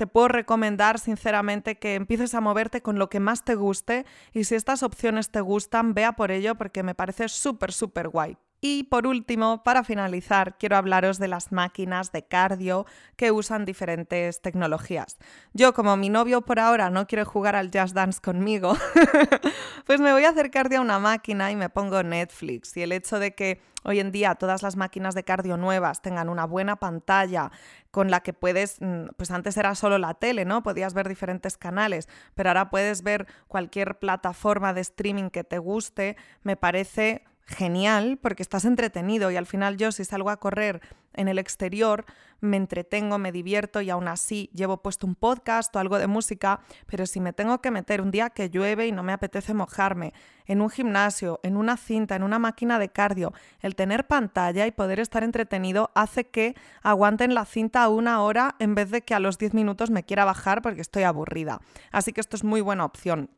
te 0.00 0.06
puedo 0.06 0.28
recomendar 0.28 0.98
sinceramente 0.98 1.78
que 1.78 1.94
empieces 1.94 2.32
a 2.32 2.40
moverte 2.40 2.80
con 2.80 2.98
lo 2.98 3.10
que 3.10 3.20
más 3.20 3.44
te 3.44 3.54
guste 3.54 4.06
y 4.32 4.44
si 4.44 4.54
estas 4.54 4.82
opciones 4.82 5.30
te 5.30 5.42
gustan, 5.42 5.92
vea 5.92 6.12
por 6.12 6.30
ello 6.30 6.54
porque 6.54 6.82
me 6.82 6.94
parece 6.94 7.28
súper, 7.28 7.70
súper 7.70 8.08
guay. 8.08 8.38
Y 8.62 8.84
por 8.84 9.06
último, 9.06 9.62
para 9.62 9.84
finalizar, 9.84 10.58
quiero 10.58 10.76
hablaros 10.76 11.18
de 11.18 11.28
las 11.28 11.50
máquinas 11.50 12.12
de 12.12 12.26
cardio 12.26 12.84
que 13.16 13.32
usan 13.32 13.64
diferentes 13.64 14.42
tecnologías. 14.42 15.16
Yo, 15.54 15.72
como 15.72 15.96
mi 15.96 16.10
novio 16.10 16.42
por 16.42 16.60
ahora 16.60 16.90
no 16.90 17.06
quiere 17.06 17.24
jugar 17.24 17.56
al 17.56 17.70
Just 17.72 17.94
Dance 17.94 18.20
conmigo, 18.20 18.76
pues 19.86 20.00
me 20.00 20.12
voy 20.12 20.24
a 20.24 20.30
hacer 20.30 20.50
cardio 20.50 20.78
a 20.78 20.82
una 20.82 20.98
máquina 20.98 21.50
y 21.50 21.56
me 21.56 21.70
pongo 21.70 22.02
Netflix. 22.02 22.76
Y 22.76 22.82
el 22.82 22.92
hecho 22.92 23.18
de 23.18 23.34
que 23.34 23.62
hoy 23.82 23.98
en 23.98 24.12
día 24.12 24.34
todas 24.34 24.62
las 24.62 24.76
máquinas 24.76 25.14
de 25.14 25.24
cardio 25.24 25.56
nuevas 25.56 26.02
tengan 26.02 26.28
una 26.28 26.44
buena 26.44 26.76
pantalla 26.76 27.50
con 27.90 28.10
la 28.10 28.20
que 28.20 28.34
puedes, 28.34 28.76
mm, 28.80 29.06
pues 29.16 29.30
antes 29.30 29.56
era 29.56 29.74
solo 29.74 29.96
la 29.96 30.12
tele, 30.12 30.44
¿no? 30.44 30.62
Podías 30.62 30.92
ver 30.92 31.08
diferentes 31.08 31.56
canales, 31.56 32.10
pero 32.34 32.50
ahora 32.50 32.68
puedes 32.68 33.02
ver 33.02 33.26
cualquier 33.48 33.98
plataforma 33.98 34.74
de 34.74 34.82
streaming 34.82 35.30
que 35.30 35.44
te 35.44 35.58
guste, 35.58 36.16
me 36.42 36.56
parece 36.56 37.24
genial 37.50 38.18
porque 38.22 38.42
estás 38.42 38.64
entretenido 38.64 39.30
y 39.30 39.36
al 39.36 39.46
final 39.46 39.76
yo 39.76 39.92
si 39.92 40.04
salgo 40.04 40.30
a 40.30 40.38
correr 40.38 40.80
en 41.12 41.28
el 41.28 41.38
exterior 41.38 42.04
me 42.40 42.56
entretengo, 42.56 43.18
me 43.18 43.32
divierto 43.32 43.80
y 43.80 43.90
aún 43.90 44.08
así 44.08 44.50
llevo 44.54 44.78
puesto 44.78 45.06
un 45.06 45.14
podcast 45.14 45.74
o 45.74 45.78
algo 45.78 45.98
de 45.98 46.06
música, 46.06 46.60
pero 46.86 47.06
si 47.06 47.20
me 47.20 47.32
tengo 47.32 47.60
que 47.60 47.70
meter 47.70 48.00
un 48.00 48.10
día 48.10 48.30
que 48.30 48.48
llueve 48.48 48.86
y 48.86 48.92
no 48.92 49.02
me 49.02 49.12
apetece 49.12 49.52
mojarme, 49.52 50.14
en 50.46 50.60
un 50.60 50.70
gimnasio, 50.70 51.40
en 51.42 51.56
una 51.56 51.76
cinta, 51.76 52.16
en 52.16 52.22
una 52.22 52.38
máquina 52.38 52.78
de 52.78 52.88
cardio, 52.88 53.32
el 53.60 53.74
tener 53.76 54.06
pantalla 54.06 54.66
y 54.66 54.70
poder 54.70 55.00
estar 55.00 55.22
entretenido 55.22 55.90
hace 55.94 56.28
que 56.28 56.54
aguanten 56.82 57.34
la 57.34 57.44
cinta 57.44 57.88
una 57.88 58.22
hora 58.22 58.56
en 58.58 58.74
vez 58.74 58.90
de 58.90 59.02
que 59.02 59.14
a 59.14 59.20
los 59.20 59.38
10 59.38 59.54
minutos 59.54 59.90
me 59.90 60.04
quiera 60.04 60.24
bajar 60.24 60.62
porque 60.62 60.80
estoy 60.80 61.02
aburrida. 61.02 61.60
Así 61.92 62.12
que 62.12 62.20
esto 62.20 62.36
es 62.36 62.44
muy 62.44 62.60
buena 62.60 62.84
opción. 62.84 63.28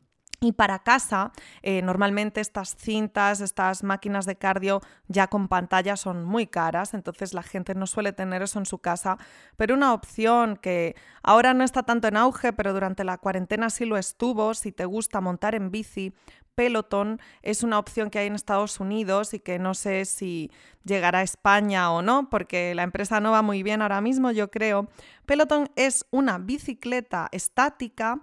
Y 0.42 0.50
para 0.50 0.80
casa, 0.80 1.30
eh, 1.62 1.82
normalmente 1.82 2.40
estas 2.40 2.74
cintas, 2.74 3.40
estas 3.40 3.84
máquinas 3.84 4.26
de 4.26 4.34
cardio 4.34 4.80
ya 5.06 5.28
con 5.28 5.46
pantalla 5.46 5.96
son 5.96 6.24
muy 6.24 6.48
caras, 6.48 6.94
entonces 6.94 7.32
la 7.32 7.44
gente 7.44 7.76
no 7.76 7.86
suele 7.86 8.12
tener 8.12 8.42
eso 8.42 8.58
en 8.58 8.66
su 8.66 8.78
casa. 8.78 9.18
Pero 9.56 9.74
una 9.74 9.94
opción 9.94 10.56
que 10.56 10.96
ahora 11.22 11.54
no 11.54 11.62
está 11.62 11.84
tanto 11.84 12.08
en 12.08 12.16
auge, 12.16 12.52
pero 12.52 12.72
durante 12.72 13.04
la 13.04 13.18
cuarentena 13.18 13.70
sí 13.70 13.84
lo 13.84 13.96
estuvo, 13.96 14.52
si 14.54 14.72
te 14.72 14.84
gusta 14.84 15.20
montar 15.20 15.54
en 15.54 15.70
bici, 15.70 16.12
Peloton 16.56 17.20
es 17.42 17.62
una 17.62 17.78
opción 17.78 18.10
que 18.10 18.18
hay 18.18 18.26
en 18.26 18.34
Estados 18.34 18.80
Unidos 18.80 19.34
y 19.34 19.38
que 19.38 19.60
no 19.60 19.74
sé 19.74 20.04
si 20.06 20.50
llegará 20.82 21.20
a 21.20 21.22
España 21.22 21.92
o 21.92 22.02
no, 22.02 22.28
porque 22.30 22.74
la 22.74 22.82
empresa 22.82 23.20
no 23.20 23.30
va 23.30 23.42
muy 23.42 23.62
bien 23.62 23.80
ahora 23.80 24.00
mismo, 24.00 24.32
yo 24.32 24.50
creo. 24.50 24.88
Peloton 25.24 25.70
es 25.76 26.04
una 26.10 26.38
bicicleta 26.38 27.28
estática 27.30 28.20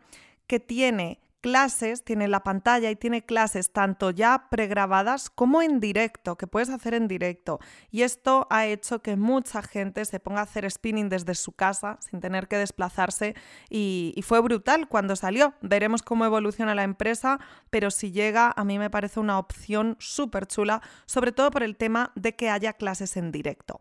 que 0.47 0.59
tiene 0.59 1.21
clases, 1.41 2.03
tiene 2.03 2.27
la 2.27 2.43
pantalla 2.43 2.89
y 2.91 2.95
tiene 2.95 3.25
clases 3.25 3.71
tanto 3.71 4.11
ya 4.11 4.47
pregrabadas 4.49 5.29
como 5.29 5.61
en 5.61 5.79
directo, 5.79 6.37
que 6.37 6.47
puedes 6.47 6.69
hacer 6.69 6.93
en 6.93 7.07
directo. 7.07 7.59
Y 7.91 8.01
esto 8.01 8.47
ha 8.49 8.65
hecho 8.65 9.01
que 9.01 9.15
mucha 9.15 9.61
gente 9.61 10.05
se 10.05 10.19
ponga 10.19 10.41
a 10.41 10.43
hacer 10.43 10.69
spinning 10.69 11.09
desde 11.09 11.35
su 11.35 11.51
casa 11.51 11.97
sin 12.01 12.19
tener 12.19 12.47
que 12.47 12.57
desplazarse 12.57 13.35
y, 13.69 14.13
y 14.15 14.21
fue 14.21 14.41
brutal 14.41 14.87
cuando 14.87 15.15
salió. 15.15 15.53
Veremos 15.61 16.03
cómo 16.03 16.25
evoluciona 16.25 16.75
la 16.75 16.83
empresa, 16.83 17.39
pero 17.69 17.91
si 17.91 18.11
llega 18.11 18.53
a 18.55 18.63
mí 18.63 18.79
me 18.79 18.89
parece 18.89 19.19
una 19.19 19.39
opción 19.39 19.95
súper 19.99 20.47
chula, 20.47 20.81
sobre 21.05 21.31
todo 21.31 21.51
por 21.51 21.63
el 21.63 21.77
tema 21.77 22.11
de 22.15 22.35
que 22.35 22.49
haya 22.49 22.73
clases 22.73 23.17
en 23.17 23.31
directo. 23.31 23.79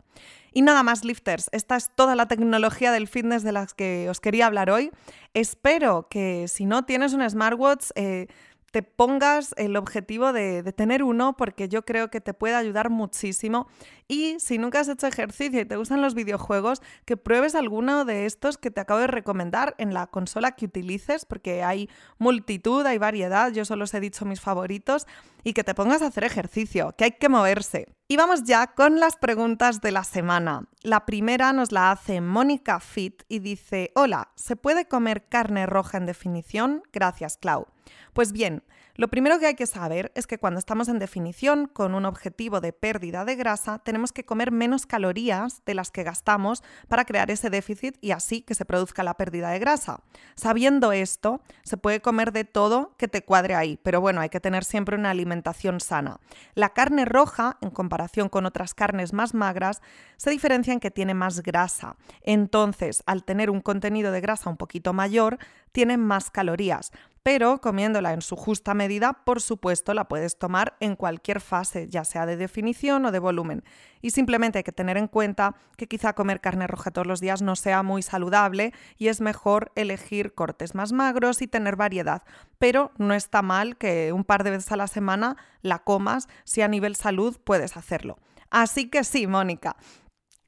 Y 0.53 0.63
nada 0.63 0.83
más, 0.83 1.05
lifters, 1.05 1.51
esta 1.53 1.77
es 1.77 1.91
toda 1.95 2.17
la 2.17 2.27
tecnología 2.27 2.91
del 2.91 3.07
fitness 3.07 3.43
de 3.43 3.53
las 3.53 3.75
que 3.75 4.09
os 4.09 4.21
quería 4.21 4.47
hablar 4.47 4.71
hoy. 4.71 4.91
Espero 5.39 6.09
que 6.11 6.49
si 6.49 6.67
no 6.67 6.85
tienes 6.85 7.13
un 7.15 7.29
smartwatch, 7.31 7.91
eh, 7.95 8.27
te 8.73 8.83
pongas 8.83 9.55
el 9.57 9.77
objetivo 9.77 10.33
de, 10.33 10.65
tener 10.73 11.05
uno 11.05 11.37
porque 11.37 11.69
yo 11.69 11.85
creo 11.85 12.11
que 12.11 12.21
te 12.21 12.35
puede 12.35 12.57
ayudar 12.57 12.91
muchísimo. 12.91 13.69
Y 14.11 14.41
si 14.41 14.57
nunca 14.57 14.81
has 14.81 14.89
hecho 14.89 15.07
ejercicio 15.07 15.61
y 15.61 15.67
te 15.67 15.77
gustan 15.77 16.01
los 16.01 16.15
videojuegos, 16.15 16.81
que 17.05 17.19
pruebes 17.19 17.55
alguno 17.55 18.07
de 18.07 18.25
estos 18.25 18.57
que 18.57 18.71
te 18.71 18.81
acabo 18.81 19.01
de 19.01 19.07
recomendar 19.07 19.75
en 19.77 19.93
la 19.93 20.07
consola 20.07 20.53
que 20.53 20.65
utilices 20.65 21.27
porque 21.27 21.63
hay 21.63 21.91
multitud, 22.17 22.87
hay 22.87 22.97
variedad, 22.97 23.53
yo 23.53 23.67
solo 23.67 23.85
os 23.85 23.93
he 23.93 24.01
dicho 24.01 24.25
mis 24.25 24.41
favoritos, 24.41 25.07
y 25.45 25.53
que 25.53 25.63
te 25.63 25.75
pongas 25.75 26.01
a 26.01 26.07
hacer 26.07 26.25
ejercicio, 26.25 26.95
que 26.97 27.05
hay 27.05 27.13
que 27.13 27.29
moverse. 27.29 27.87
Y 28.09 28.17
vamos 28.17 28.45
ya 28.45 28.69
con 28.69 28.99
las 28.99 29.17
preguntas 29.17 29.83
de 29.83 29.93
la 29.93 30.05
semana. 30.05 30.67
La 30.83 31.05
primera 31.05 31.53
nos 31.53 31.71
la 31.71 31.91
hace 31.91 32.23
Mónica 32.23 32.81
Fit 32.81 33.25
y 33.29 33.41
dice, 33.41 33.93
hola, 33.95 34.31
¿se 34.37 34.57
puede 34.57 34.89
comer 34.89 35.29
carne 35.29 35.67
roja 35.67 35.99
en 35.99 36.07
definición? 36.07 36.83
Gracias, 36.95 37.37
Clau. 37.37 37.67
Pues 38.15 38.33
bien, 38.33 38.63
lo 38.99 39.07
primero 39.07 39.39
que 39.39 39.47
hay 39.47 39.55
que 39.55 39.69
saber 39.69 40.11
es 40.17 40.27
que 40.27 40.39
cuando 40.39 40.59
estamos 40.59 40.89
en 40.89 40.99
definición 40.99 41.69
con 41.69 41.95
un 41.95 42.05
objetivo 42.05 42.61
de 42.61 42.73
pérdida 42.73 43.25
de 43.25 43.37
grasa, 43.37 43.79
tenemos 43.79 44.11
que 44.11 44.25
comer 44.25 44.51
menos 44.51 44.87
calorías 44.87 45.63
de 45.65 45.75
las 45.75 45.93
que 45.93 46.03
gastamos 46.03 46.65
para 46.89 47.05
crear 47.05 47.31
ese 47.31 47.49
déficit 47.49 47.97
y 48.01 48.11
así 48.11 48.43
que 48.43 48.57
se 48.57 48.65
produzca 48.65 49.05
la 49.05 49.15
pérdida 49.15 49.51
de 49.51 49.61
grasa. 49.61 50.01
Sabiendo 50.35 50.91
esto, 50.91 51.41
se 51.63 51.77
puede 51.77 52.01
comer 52.01 52.33
de 52.33 52.43
todo 52.43 52.97
que 52.99 53.07
te 53.07 53.23
cuadre 53.23 53.55
ahí, 53.55 53.79
pero 53.85 54.01
bueno, 54.01 54.21
hay 54.21 54.31
que 54.31 54.41
tener 54.41 54.65
siempre 54.65 54.97
una 54.97 55.11
alimentación 55.11 55.79
sana. 55.79 56.19
La 56.57 56.71
carne 56.71 57.05
roja, 57.05 57.57
en 57.61 57.71
comparación 57.71 58.29
con 58.29 58.47
otras 58.47 58.75
carnes 58.75 59.13
más 59.13 59.33
magras, 59.33 59.81
se 60.17 60.31
diferencia 60.31 60.73
en 60.73 60.81
que 60.81 60.91
tiene 60.91 61.15
más 61.15 61.45
grasa. 61.45 61.95
Entonces, 62.23 63.05
al 63.07 63.23
tener 63.23 63.49
un 63.49 63.61
contenido 63.61 64.11
de 64.11 64.21
grasa 64.21 64.51
un 64.51 64.57
poquito 64.57 64.93
mayor, 64.93 65.39
tiene 65.71 65.97
más 65.99 66.31
calorías 66.31 66.91
pero 67.23 67.61
comiéndola 67.61 68.13
en 68.13 68.23
su 68.23 68.37
justa 68.37 68.75
medida, 68.75 69.25
por 69.25 69.41
supuesto, 69.41 69.95
la 69.95 70.09
puedes 70.09 70.39
tomar 70.39 70.77
en 70.81 70.97
cualquier 70.97 71.41
fase, 71.41 71.89
ya 71.89 72.05
sea 72.05 72.27
de 72.27 72.37
definición 72.37 73.05
o 73.05 73.13
de 73.13 73.19
volumen. 73.19 73.65
Y 74.01 74.11
simplemente 74.11 74.59
hay 74.59 74.65
que 74.65 74.73
tener 74.73 74.97
en 74.97 75.09
cuenta 75.09 75.57
que 75.77 75.89
quizá 75.89 76.15
comer 76.15 76.41
carne 76.41 76.67
roja 76.67 76.91
todos 76.91 77.07
los 77.07 77.21
días 77.21 77.43
no 77.43 77.57
sea 77.57 77.83
muy 77.83 78.03
saludable 78.03 78.73
y 78.97 79.09
es 79.09 79.21
mejor 79.21 79.73
elegir 79.75 80.35
cortes 80.35 80.75
más 80.75 80.93
magros 80.93 81.43
y 81.43 81.49
tener 81.49 81.77
variedad. 81.77 82.23
Pero 82.59 82.93
no 82.99 83.15
está 83.15 83.43
mal 83.43 83.77
que 83.77 84.13
un 84.13 84.25
par 84.25 84.45
de 84.45 84.51
veces 84.51 84.73
a 84.73 84.77
la 84.77 84.87
semana 84.87 85.37
la 85.63 85.81
comas 85.81 86.29
si 86.45 86.63
a 86.63 86.69
nivel 86.69 86.97
salud 86.97 87.39
puedes 87.43 87.77
hacerlo. 87.77 88.19
Así 88.51 88.89
que 88.89 89.05
sí, 89.05 89.27
Mónica. 89.27 89.77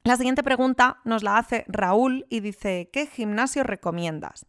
La 0.03 0.17
siguiente 0.17 0.41
pregunta 0.41 0.97
nos 1.05 1.21
la 1.21 1.37
hace 1.37 1.63
Raúl 1.67 2.25
y 2.29 2.39
dice, 2.39 2.89
¿qué 2.91 3.05
gimnasio 3.05 3.63
recomiendas? 3.63 4.47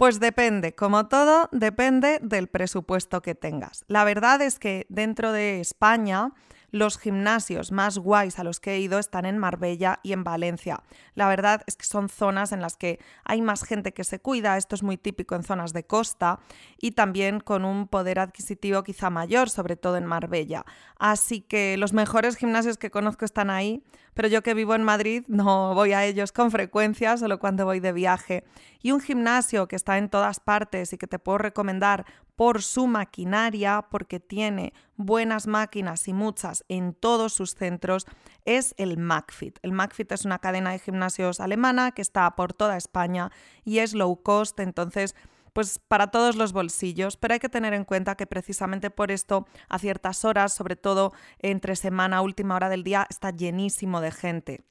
Pues 0.00 0.18
depende, 0.18 0.74
como 0.74 1.08
todo, 1.08 1.50
depende 1.52 2.20
del 2.22 2.46
presupuesto 2.46 3.20
que 3.20 3.34
tengas. 3.34 3.84
La 3.86 4.02
verdad 4.02 4.40
es 4.40 4.58
que 4.58 4.86
dentro 4.88 5.30
de 5.30 5.60
España 5.60 6.32
los 6.70 6.98
gimnasios 6.98 7.72
más 7.72 7.98
guays 7.98 8.38
a 8.38 8.44
los 8.44 8.60
que 8.60 8.74
he 8.74 8.80
ido 8.80 8.98
están 8.98 9.26
en 9.26 9.38
Marbella 9.38 10.00
y 10.02 10.12
en 10.12 10.24
Valencia. 10.24 10.82
La 11.14 11.28
verdad 11.28 11.62
es 11.66 11.76
que 11.76 11.86
son 11.86 12.08
zonas 12.08 12.52
en 12.52 12.60
las 12.60 12.76
que 12.76 13.00
hay 13.24 13.42
más 13.42 13.64
gente 13.64 13.92
que 13.92 14.04
se 14.04 14.20
cuida, 14.20 14.56
esto 14.56 14.74
es 14.74 14.82
muy 14.82 14.96
típico 14.96 15.34
en 15.34 15.42
zonas 15.42 15.72
de 15.72 15.84
costa 15.84 16.40
y 16.78 16.92
también 16.92 17.40
con 17.40 17.64
un 17.64 17.88
poder 17.88 18.18
adquisitivo 18.18 18.82
quizá 18.82 19.10
mayor, 19.10 19.50
sobre 19.50 19.76
todo 19.76 19.96
en 19.96 20.06
Marbella. 20.06 20.64
Así 20.98 21.40
que 21.40 21.76
los 21.76 21.92
mejores 21.92 22.36
gimnasios 22.36 22.76
que 22.76 22.90
conozco 22.90 23.24
están 23.24 23.50
ahí, 23.50 23.82
pero 24.14 24.28
yo 24.28 24.42
que 24.42 24.54
vivo 24.54 24.74
en 24.74 24.82
Madrid 24.82 25.24
no 25.28 25.74
voy 25.74 25.92
a 25.92 26.04
ellos 26.04 26.32
con 26.32 26.50
frecuencia, 26.50 27.16
solo 27.16 27.38
cuando 27.38 27.64
voy 27.64 27.80
de 27.80 27.92
viaje. 27.92 28.44
Y 28.82 28.92
un 28.92 29.00
gimnasio 29.00 29.68
que 29.68 29.76
está 29.76 29.98
en 29.98 30.08
todas 30.08 30.40
partes 30.40 30.92
y 30.92 30.98
que 30.98 31.06
te 31.06 31.18
puedo 31.18 31.38
recomendar 31.38 32.06
por 32.40 32.62
su 32.62 32.86
maquinaria, 32.86 33.88
porque 33.90 34.18
tiene 34.18 34.72
buenas 34.96 35.46
máquinas 35.46 36.08
y 36.08 36.14
muchas 36.14 36.64
en 36.68 36.94
todos 36.94 37.34
sus 37.34 37.54
centros, 37.54 38.06
es 38.46 38.74
el 38.78 38.96
McFit. 38.96 39.58
El 39.60 39.72
McFit 39.72 40.10
es 40.12 40.24
una 40.24 40.38
cadena 40.38 40.70
de 40.70 40.78
gimnasios 40.78 41.38
alemana 41.38 41.92
que 41.92 42.00
está 42.00 42.34
por 42.36 42.54
toda 42.54 42.78
España 42.78 43.30
y 43.62 43.80
es 43.80 43.92
low 43.92 44.22
cost, 44.22 44.58
entonces 44.58 45.14
pues 45.52 45.80
para 45.80 46.06
todos 46.06 46.34
los 46.34 46.54
bolsillos, 46.54 47.18
pero 47.18 47.34
hay 47.34 47.40
que 47.40 47.50
tener 47.50 47.74
en 47.74 47.84
cuenta 47.84 48.14
que 48.14 48.26
precisamente 48.26 48.88
por 48.88 49.10
esto 49.10 49.46
a 49.68 49.78
ciertas 49.78 50.24
horas, 50.24 50.54
sobre 50.54 50.76
todo 50.76 51.12
entre 51.40 51.76
semana, 51.76 52.22
última 52.22 52.54
hora 52.54 52.70
del 52.70 52.84
día, 52.84 53.06
está 53.10 53.32
llenísimo 53.32 54.00
de 54.00 54.12
gente. 54.12 54.64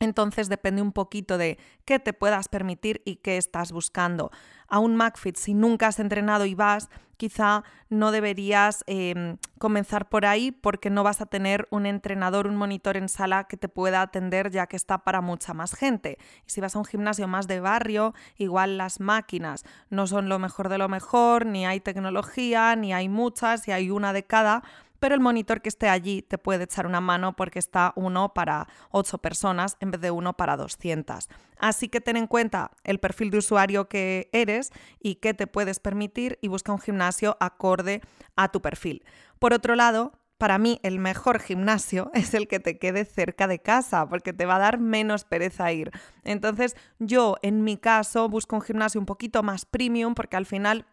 Entonces 0.00 0.48
depende 0.48 0.82
un 0.82 0.92
poquito 0.92 1.38
de 1.38 1.58
qué 1.84 1.98
te 1.98 2.12
puedas 2.12 2.48
permitir 2.48 3.02
y 3.04 3.16
qué 3.16 3.36
estás 3.36 3.72
buscando. 3.72 4.30
A 4.68 4.78
un 4.78 4.96
McFit, 4.96 5.36
si 5.36 5.54
nunca 5.54 5.88
has 5.88 5.98
entrenado 5.98 6.44
y 6.44 6.54
vas, 6.54 6.88
quizá 7.16 7.64
no 7.88 8.10
deberías 8.10 8.84
em, 8.86 9.38
comenzar 9.58 10.08
por 10.08 10.26
ahí 10.26 10.50
porque 10.50 10.90
no 10.90 11.02
vas 11.02 11.20
a 11.20 11.26
tener 11.26 11.66
un 11.70 11.86
entrenador, 11.86 12.46
un 12.46 12.56
monitor 12.56 12.96
en 12.96 13.08
sala 13.08 13.44
que 13.44 13.56
te 13.56 13.68
pueda 13.68 14.02
atender 14.02 14.50
ya 14.50 14.66
que 14.66 14.76
está 14.76 14.98
para 14.98 15.20
mucha 15.20 15.54
más 15.54 15.74
gente. 15.74 16.18
Y 16.46 16.50
si 16.50 16.60
vas 16.60 16.76
a 16.76 16.78
un 16.78 16.84
gimnasio 16.84 17.28
más 17.28 17.46
de 17.46 17.60
barrio, 17.60 18.14
igual 18.36 18.76
las 18.76 19.00
máquinas 19.00 19.64
no 19.88 20.06
son 20.06 20.28
lo 20.28 20.38
mejor 20.38 20.68
de 20.68 20.78
lo 20.78 20.88
mejor, 20.88 21.46
ni 21.46 21.66
hay 21.66 21.80
tecnología, 21.80 22.76
ni 22.76 22.92
hay 22.92 23.08
muchas, 23.08 23.66
y 23.68 23.72
hay 23.72 23.90
una 23.90 24.12
de 24.12 24.24
cada 24.24 24.62
pero 25.06 25.14
el 25.14 25.20
monitor 25.20 25.62
que 25.62 25.68
esté 25.68 25.88
allí 25.88 26.20
te 26.20 26.36
puede 26.36 26.64
echar 26.64 26.84
una 26.84 27.00
mano 27.00 27.36
porque 27.36 27.60
está 27.60 27.92
uno 27.94 28.34
para 28.34 28.66
8 28.90 29.18
personas 29.18 29.76
en 29.78 29.92
vez 29.92 30.00
de 30.00 30.10
uno 30.10 30.36
para 30.36 30.56
200. 30.56 31.28
Así 31.60 31.88
que 31.88 32.00
ten 32.00 32.16
en 32.16 32.26
cuenta 32.26 32.72
el 32.82 32.98
perfil 32.98 33.30
de 33.30 33.38
usuario 33.38 33.88
que 33.88 34.28
eres 34.32 34.72
y 34.98 35.14
qué 35.14 35.32
te 35.32 35.46
puedes 35.46 35.78
permitir 35.78 36.40
y 36.42 36.48
busca 36.48 36.72
un 36.72 36.80
gimnasio 36.80 37.36
acorde 37.38 38.00
a 38.34 38.48
tu 38.48 38.60
perfil. 38.60 39.04
Por 39.38 39.54
otro 39.54 39.76
lado, 39.76 40.10
para 40.38 40.58
mí 40.58 40.80
el 40.82 40.98
mejor 40.98 41.38
gimnasio 41.38 42.10
es 42.14 42.34
el 42.34 42.48
que 42.48 42.58
te 42.58 42.76
quede 42.76 43.04
cerca 43.04 43.46
de 43.46 43.60
casa, 43.60 44.08
porque 44.08 44.32
te 44.32 44.44
va 44.44 44.56
a 44.56 44.58
dar 44.58 44.80
menos 44.80 45.22
pereza 45.22 45.70
ir. 45.70 45.92
Entonces 46.24 46.74
yo, 46.98 47.36
en 47.42 47.62
mi 47.62 47.76
caso, 47.76 48.28
busco 48.28 48.56
un 48.56 48.62
gimnasio 48.62 49.00
un 49.00 49.06
poquito 49.06 49.44
más 49.44 49.66
premium, 49.66 50.16
porque 50.16 50.36
al 50.36 50.46
final 50.46 50.84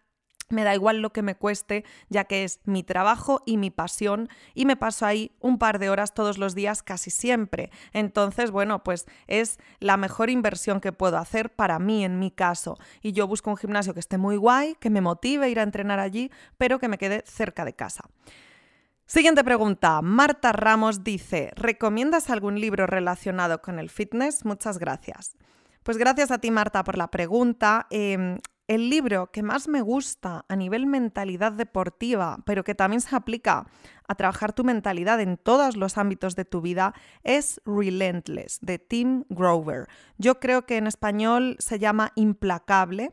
me 0.54 0.63
da 0.63 0.74
igual 0.74 1.02
lo 1.02 1.12
que 1.12 1.22
me 1.22 1.36
cueste, 1.36 1.84
ya 2.10 2.24
que 2.26 2.44
es 2.44 2.62
mi 2.66 2.84
trabajo 2.84 3.42
y 3.46 3.58
mi 3.58 3.72
pasión 3.72 4.30
y 4.54 4.66
me 4.66 4.78
paso 4.78 5.06
ahí 5.06 5.32
un 5.39 5.58
par 5.58 5.80
de 5.80 5.89
horas 5.89 6.13
todos 6.13 6.38
los 6.38 6.56
días 6.56 6.84
casi 6.84 7.10
siempre. 7.10 7.72
Entonces, 7.92 8.52
bueno, 8.52 8.84
pues 8.84 9.06
es 9.28 9.60
la 9.80 9.98
mejor 9.98 10.30
inversión 10.30 10.80
que 10.80 10.92
puedo 10.92 11.18
hacer 11.18 11.54
para 11.54 11.80
mí 11.80 12.06
en 12.06 12.20
mi 12.20 12.32
caso. 12.32 12.78
Y 13.02 13.12
yo 13.12 13.28
busco 13.28 13.50
un 13.50 13.58
gimnasio 13.58 13.94
que 13.94 14.00
esté 14.00 14.18
muy 14.18 14.38
guay, 14.38 14.76
que 14.80 14.89
me 14.89 15.02
motive 15.02 15.46
a 15.46 15.50
ir 15.50 15.60
a 15.60 15.63
entrenar 15.63 16.00
allí, 16.00 16.32
pero 16.58 16.80
que 16.80 16.88
me 16.88 16.98
quede 16.98 17.24
cerca 17.26 17.66
de 17.66 17.74
casa. 17.74 18.06
Siguiente 19.06 19.44
pregunta. 19.44 20.02
Marta 20.02 20.54
Ramos 20.54 21.04
dice, 21.04 21.52
¿recomiendas 21.56 22.30
algún 22.30 22.60
libro 22.60 22.88
relacionado 22.88 23.62
con 23.62 23.78
el 23.80 23.89
fitness? 23.89 24.46
Muchas 24.46 24.80
gracias. 24.80 25.36
Pues 25.84 25.98
gracias 25.98 26.32
a 26.32 26.38
ti, 26.38 26.50
Marta, 26.50 26.84
por 26.84 26.98
la 26.98 27.12
pregunta. 27.12 27.88
Em, 27.89 28.39
el 28.67 28.89
libro 28.89 29.32
que 29.32 29.43
más 29.43 29.67
me 29.67 29.82
gusta 29.82 30.45
a 30.47 30.56
nivel 30.56 30.86
mentalidad 30.86 31.52
deportiva, 31.52 32.39
pero 32.45 32.63
que 32.63 32.76
también 32.76 33.02
se 33.02 33.15
aplica 33.15 33.67
a 34.08 34.15
trabajar 34.15 34.54
tu 34.54 34.63
mentalidad 34.63 35.19
en 35.19 35.38
todos 35.38 35.76
los 35.76 35.97
ámbitos 35.97 36.36
de 36.36 36.45
tu 36.45 36.62
vida, 36.62 36.93
es 37.23 37.62
Relentless, 37.65 38.60
de 38.62 38.80
Tim 38.80 39.26
Grover. 39.30 39.88
Yo 40.17 40.39
creo 40.39 40.65
que 40.65 40.78
en 40.78 40.88
español 40.88 41.58
se 41.60 41.80
llama 41.80 42.12
Implacable 42.15 43.12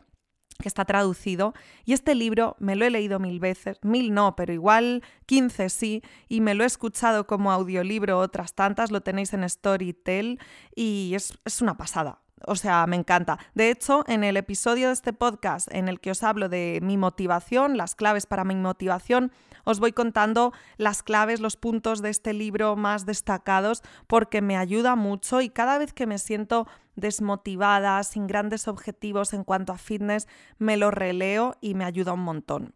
que 0.61 0.69
está 0.69 0.85
traducido, 0.85 1.55
y 1.87 1.95
este 1.95 2.15
libro 2.15 2.55
me 2.59 2.77
lo 2.77 2.85
he 2.85 2.91
leído 2.91 3.19
mil 3.19 3.41
veces, 3.41 3.79
mil 3.83 4.13
no, 4.13 4.37
pero 4.37 4.53
igual 4.53 5.03
15 5.25 5.71
sí, 5.71 6.03
y 6.29 6.43
me 6.43 6.55
lo 6.55 6.65
he 6.65 6.67
escuchado 6.67 7.27
como 7.27 7.51
audiolibro 7.51 8.19
otras 8.19 8.55
tantas, 8.55 8.91
lo 8.91 9.01
tenéis 9.01 9.33
en 9.33 9.49
Storytel, 9.49 10.39
y 10.75 11.13
es, 11.15 11.39
es 11.47 11.63
una 11.63 11.79
pasada 11.79 12.21
o 12.47 12.57
sea, 12.57 12.87
me 12.87 12.97
encanta. 12.97 13.39
De 13.55 13.71
hecho, 13.71 14.05
en 14.07 14.25
el 14.25 14.37
episodio 14.37 14.89
de 14.89 14.93
este 14.93 15.13
podcast 15.13 15.69
en 15.73 15.89
el 15.89 16.01
que 16.01 16.11
os 16.11 16.23
hablo 16.23 16.49
de 16.49 16.81
mi 16.83 16.97
motivación, 16.97 17.77
las 17.77 17.95
claves 17.95 18.27
para 18.27 18.45
mi 18.45 18.55
motivación, 18.55 19.33
os 19.65 19.81
voy 19.81 19.93
contando 19.93 20.53
las 20.79 21.03
claves, 21.03 21.41
los 21.41 21.57
puntos 21.57 22.03
de 22.03 22.11
este 22.11 22.33
libro 22.33 22.77
más 22.77 23.07
destacados 23.07 23.83
porque 24.07 24.43
me 24.43 24.57
ayuda 24.57 24.97
mucho 24.97 25.41
y 25.41 25.51
cada 25.51 25.79
vez 25.79 25.93
que 25.93 26.07
me 26.07 26.19
siento 26.19 26.67
desmotivada, 26.97 28.03
sin 28.03 28.27
grandes 28.27 28.69
objetivos 28.69 29.33
en 29.33 29.45
cuanto 29.45 29.73
a 29.73 29.79
fitness, 29.79 30.29
me 30.59 30.77
lo 30.77 30.91
releo 30.91 31.57
y 31.61 31.75
me 31.75 31.85
ayuda 31.85 32.13
un 32.13 32.21
montón. 32.21 32.75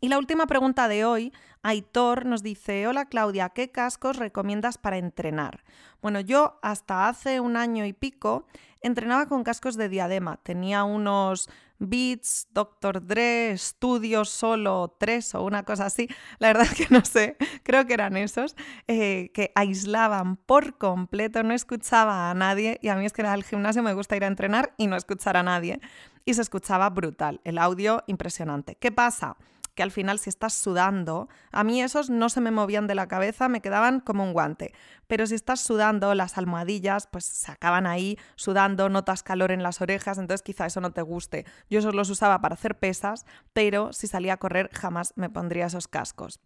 Y 0.00 0.08
la 0.08 0.18
última 0.18 0.46
pregunta 0.46 0.88
de 0.88 1.04
hoy, 1.04 1.32
Aitor 1.62 2.26
nos 2.26 2.42
dice, 2.42 2.86
hola 2.88 3.06
Claudia, 3.06 3.50
¿qué 3.50 3.70
cascos 3.70 4.16
recomiendas 4.16 4.76
para 4.76 4.98
entrenar? 4.98 5.62
Bueno, 6.02 6.20
yo 6.20 6.58
hasta 6.62 7.08
hace 7.08 7.40
un 7.40 7.56
año 7.56 7.86
y 7.86 7.92
pico 7.92 8.46
entrenaba 8.84 9.26
con 9.26 9.42
cascos 9.44 9.76
de 9.76 9.88
diadema. 9.88 10.36
Tenía 10.42 10.84
unos 10.84 11.48
Beats, 11.78 12.48
Dr. 12.52 13.04
Dre, 13.04 13.56
Studios 13.56 14.28
Solo 14.28 14.94
3 14.98 15.34
o 15.36 15.42
una 15.42 15.64
cosa 15.64 15.86
así. 15.86 16.08
La 16.38 16.48
verdad 16.48 16.66
es 16.70 16.74
que 16.74 16.86
no 16.90 17.04
sé, 17.04 17.36
creo 17.62 17.86
que 17.86 17.94
eran 17.94 18.16
esos, 18.16 18.54
eh, 18.86 19.30
que 19.34 19.52
aislaban 19.54 20.36
por 20.36 20.78
completo, 20.78 21.42
no 21.42 21.54
escuchaba 21.54 22.30
a 22.30 22.34
nadie. 22.34 22.78
Y 22.82 22.88
a 22.88 22.94
mí 22.94 23.06
es 23.06 23.12
que 23.12 23.22
el 23.22 23.44
gimnasio 23.44 23.82
me 23.82 23.94
gusta 23.94 24.16
ir 24.16 24.24
a 24.24 24.28
entrenar 24.28 24.74
y 24.76 24.86
no 24.86 24.96
escuchar 24.96 25.36
a 25.36 25.42
nadie. 25.42 25.80
Y 26.24 26.34
se 26.34 26.42
escuchaba 26.42 26.88
brutal, 26.90 27.40
el 27.44 27.58
audio 27.58 28.02
impresionante. 28.06 28.76
¿Qué 28.76 28.92
pasa? 28.92 29.36
Que 29.74 29.82
al 29.82 29.90
final 29.90 30.18
si 30.18 30.30
estás 30.30 30.54
sudando, 30.54 31.28
a 31.52 31.64
mí 31.64 31.82
esos 31.82 32.10
no 32.10 32.28
se 32.28 32.40
me 32.40 32.50
movían 32.50 32.86
de 32.86 32.94
la 32.94 33.08
cabeza, 33.08 33.48
me 33.48 33.60
quedaban 33.60 34.00
como 34.00 34.24
un 34.24 34.32
guante. 34.32 34.72
Pero 35.06 35.26
si 35.26 35.34
estás 35.34 35.60
sudando, 35.60 36.14
las 36.14 36.38
almohadillas 36.38 37.06
pues 37.06 37.24
se 37.24 37.50
acaban 37.52 37.86
ahí 37.86 38.18
sudando, 38.36 38.88
notas 38.88 39.22
calor 39.22 39.50
en 39.50 39.62
las 39.62 39.80
orejas, 39.80 40.18
entonces 40.18 40.42
quizá 40.42 40.66
eso 40.66 40.80
no 40.80 40.92
te 40.92 41.02
guste. 41.02 41.44
Yo 41.68 41.80
esos 41.80 41.94
los 41.94 42.10
usaba 42.10 42.40
para 42.40 42.54
hacer 42.54 42.78
pesas, 42.78 43.26
pero 43.52 43.92
si 43.92 44.06
salía 44.06 44.34
a 44.34 44.38
correr 44.38 44.70
jamás 44.72 45.12
me 45.16 45.30
pondría 45.30 45.66
esos 45.66 45.88
cascos. 45.88 46.40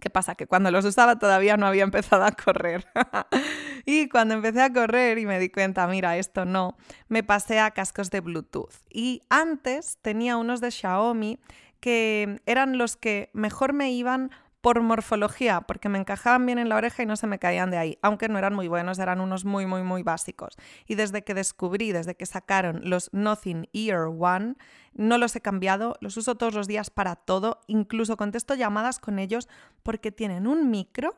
¿Qué 0.00 0.10
pasa? 0.10 0.34
Que 0.34 0.46
cuando 0.46 0.70
los 0.70 0.84
usaba 0.84 1.18
todavía 1.18 1.56
no 1.56 1.66
había 1.66 1.84
empezado 1.84 2.24
a 2.24 2.32
correr. 2.32 2.84
y 3.86 4.08
cuando 4.08 4.34
empecé 4.34 4.60
a 4.60 4.72
correr 4.72 5.18
y 5.18 5.24
me 5.24 5.38
di 5.38 5.48
cuenta, 5.48 5.86
mira, 5.86 6.16
esto 6.18 6.44
no, 6.44 6.76
me 7.08 7.22
pasé 7.22 7.60
a 7.60 7.70
cascos 7.70 8.10
de 8.10 8.20
Bluetooth. 8.20 8.74
Y 8.90 9.22
antes 9.30 9.98
tenía 10.02 10.36
unos 10.36 10.60
de 10.60 10.70
Xiaomi 10.70 11.38
que 11.80 12.40
eran 12.46 12.78
los 12.78 12.96
que 12.96 13.30
mejor 13.32 13.72
me 13.72 13.92
iban 13.92 14.30
por 14.66 14.80
morfología, 14.80 15.60
porque 15.60 15.88
me 15.88 15.96
encajaban 15.96 16.44
bien 16.44 16.58
en 16.58 16.68
la 16.68 16.74
oreja 16.74 17.04
y 17.04 17.06
no 17.06 17.14
se 17.14 17.28
me 17.28 17.38
caían 17.38 17.70
de 17.70 17.76
ahí, 17.76 17.98
aunque 18.02 18.28
no 18.28 18.36
eran 18.36 18.52
muy 18.52 18.66
buenos, 18.66 18.98
eran 18.98 19.20
unos 19.20 19.44
muy, 19.44 19.64
muy, 19.64 19.84
muy 19.84 20.02
básicos. 20.02 20.56
Y 20.88 20.96
desde 20.96 21.22
que 21.22 21.34
descubrí, 21.34 21.92
desde 21.92 22.16
que 22.16 22.26
sacaron 22.26 22.80
los 22.82 23.12
Nothing 23.12 23.68
Ear 23.72 24.08
One, 24.18 24.56
no 24.92 25.18
los 25.18 25.36
he 25.36 25.40
cambiado, 25.40 25.96
los 26.00 26.16
uso 26.16 26.34
todos 26.34 26.54
los 26.54 26.66
días 26.66 26.90
para 26.90 27.14
todo, 27.14 27.60
incluso 27.68 28.16
contesto 28.16 28.56
llamadas 28.56 28.98
con 28.98 29.20
ellos 29.20 29.48
porque 29.84 30.10
tienen 30.10 30.48
un 30.48 30.68
micro 30.68 31.14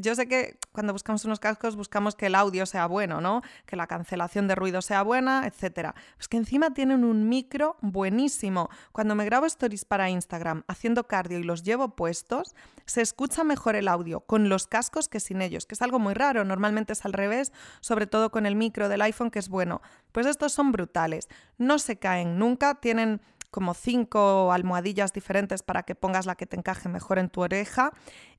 yo 0.00 0.14
sé 0.14 0.28
que 0.28 0.58
cuando 0.72 0.92
buscamos 0.92 1.24
unos 1.24 1.40
cascos 1.40 1.76
buscamos 1.76 2.14
que 2.14 2.26
el 2.26 2.34
audio 2.34 2.64
sea 2.66 2.86
bueno, 2.86 3.20
¿no? 3.20 3.42
Que 3.66 3.76
la 3.76 3.86
cancelación 3.86 4.48
de 4.48 4.54
ruido 4.54 4.82
sea 4.82 5.02
buena, 5.02 5.46
etc. 5.46 5.90
Pues 6.16 6.28
que 6.28 6.36
encima 6.36 6.72
tienen 6.72 7.04
un 7.04 7.28
micro 7.28 7.76
buenísimo. 7.80 8.70
Cuando 8.92 9.14
me 9.14 9.24
grabo 9.24 9.46
stories 9.46 9.84
para 9.84 10.10
Instagram 10.10 10.62
haciendo 10.68 11.06
cardio 11.06 11.38
y 11.38 11.44
los 11.44 11.62
llevo 11.62 11.96
puestos, 11.96 12.54
se 12.86 13.02
escucha 13.02 13.44
mejor 13.44 13.76
el 13.76 13.88
audio 13.88 14.20
con 14.20 14.48
los 14.48 14.66
cascos 14.66 15.08
que 15.08 15.20
sin 15.20 15.42
ellos, 15.42 15.66
que 15.66 15.74
es 15.74 15.82
algo 15.82 15.98
muy 15.98 16.14
raro. 16.14 16.44
Normalmente 16.44 16.92
es 16.92 17.04
al 17.04 17.12
revés, 17.12 17.52
sobre 17.80 18.06
todo 18.06 18.30
con 18.30 18.46
el 18.46 18.54
micro 18.54 18.88
del 18.88 19.02
iPhone, 19.02 19.30
que 19.30 19.38
es 19.38 19.48
bueno. 19.48 19.82
Pues 20.12 20.26
estos 20.26 20.52
son 20.52 20.72
brutales. 20.72 21.28
No 21.58 21.78
se 21.78 21.98
caen 21.98 22.38
nunca, 22.38 22.76
tienen 22.76 23.20
como 23.58 23.74
cinco 23.74 24.52
almohadillas 24.52 25.12
diferentes 25.12 25.64
para 25.64 25.82
que 25.82 25.96
pongas 25.96 26.26
la 26.26 26.36
que 26.36 26.46
te 26.46 26.54
encaje 26.54 26.88
mejor 26.88 27.18
en 27.18 27.28
tu 27.28 27.40
oreja. 27.40 27.92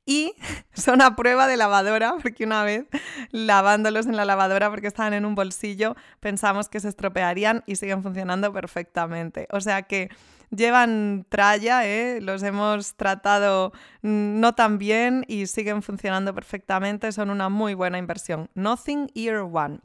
Y 0.06 0.34
son 0.74 1.02
a 1.02 1.18
prueba 1.18 1.46
de 1.46 1.58
lavadora, 1.58 2.16
porque 2.22 2.46
una 2.46 2.64
vez 2.64 2.86
lavándolos 3.32 4.06
en 4.06 4.16
la 4.16 4.24
lavadora 4.24 4.70
porque 4.70 4.88
estaban 4.88 5.14
en 5.14 5.26
un 5.26 5.36
bolsillo, 5.36 5.98
pensamos 6.22 6.70
que 6.70 6.80
se 6.80 6.88
estropearían 6.88 7.66
y 7.66 7.76
siguen 7.76 8.02
funcionando 8.02 8.54
perfectamente. 8.54 9.50
O 9.52 9.60
sea 9.60 9.82
que 9.82 10.08
llevan 10.52 11.26
tralla, 11.28 11.86
¿eh? 11.86 12.22
los 12.22 12.42
hemos 12.44 12.96
tratado 12.96 13.74
no 14.02 14.56
tan 14.56 14.78
bien 14.78 15.26
y 15.28 15.48
siguen 15.48 15.82
funcionando 15.82 16.34
perfectamente. 16.34 17.12
Son 17.12 17.30
una 17.30 17.50
muy 17.50 17.74
buena 17.74 17.98
inversión. 17.98 18.50
Nothing 18.54 19.12
Ear 19.16 19.40
One. 19.40 19.82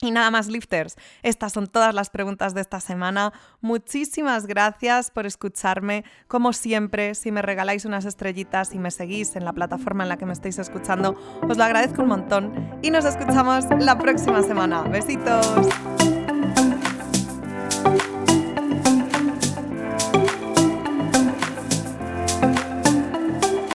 Y 0.00 0.10
nada 0.10 0.30
más, 0.30 0.48
lifters. 0.48 0.96
Estas 1.22 1.52
son 1.52 1.66
todas 1.66 1.94
las 1.94 2.10
preguntas 2.10 2.54
de 2.54 2.60
esta 2.60 2.80
semana. 2.80 3.32
Muchísimas 3.60 4.46
gracias 4.46 5.10
por 5.10 5.24
escucharme. 5.24 6.04
Como 6.26 6.52
siempre, 6.52 7.14
si 7.14 7.30
me 7.30 7.42
regaláis 7.42 7.84
unas 7.84 8.04
estrellitas 8.04 8.74
y 8.74 8.78
me 8.78 8.90
seguís 8.90 9.36
en 9.36 9.44
la 9.44 9.52
plataforma 9.52 10.02
en 10.02 10.08
la 10.08 10.16
que 10.16 10.26
me 10.26 10.32
estáis 10.32 10.58
escuchando, 10.58 11.14
os 11.48 11.56
lo 11.56 11.64
agradezco 11.64 12.02
un 12.02 12.08
montón. 12.08 12.78
Y 12.82 12.90
nos 12.90 13.04
escuchamos 13.04 13.64
la 13.78 13.96
próxima 13.98 14.42
semana. 14.42 14.82
Besitos. 14.82 15.46